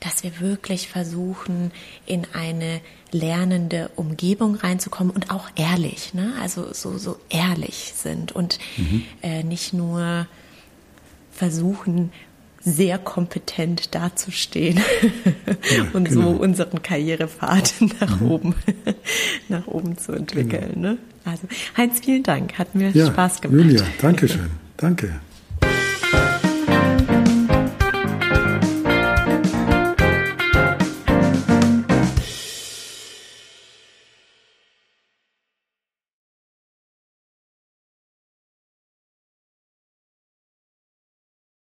dass 0.00 0.22
wir 0.22 0.40
wirklich 0.40 0.88
versuchen, 0.88 1.70
in 2.06 2.26
eine 2.32 2.80
lernende 3.10 3.90
Umgebung 3.96 4.54
reinzukommen 4.54 5.14
und 5.14 5.30
auch 5.30 5.50
ehrlich, 5.54 6.14
ne? 6.14 6.32
also 6.40 6.72
so, 6.72 6.96
so 6.96 7.18
ehrlich 7.28 7.92
sind 7.94 8.32
und 8.32 8.58
mhm. 8.78 9.04
äh, 9.22 9.42
nicht 9.42 9.74
nur 9.74 10.26
versuchen, 11.30 12.12
sehr 12.64 12.98
kompetent 12.98 13.94
dazustehen 13.94 14.80
ja, 15.76 15.86
und 15.92 16.08
genau. 16.08 16.22
so 16.22 16.28
unseren 16.42 16.82
Karrierepfad 16.82 17.74
nach 18.00 18.20
mhm. 18.20 18.30
oben, 18.30 18.54
nach 19.48 19.66
oben 19.66 19.98
zu 19.98 20.12
entwickeln. 20.12 20.72
Genau. 20.74 20.90
Ne? 20.90 20.98
Also 21.24 21.42
Heinz, 21.76 22.00
vielen 22.00 22.22
Dank, 22.22 22.58
hat 22.58 22.74
mir 22.74 22.90
ja, 22.90 23.06
Spaß 23.06 23.40
gemacht. 23.40 23.58
Julia, 23.58 23.82
danke 24.00 24.28
schön, 24.28 24.50
danke. 24.76 25.20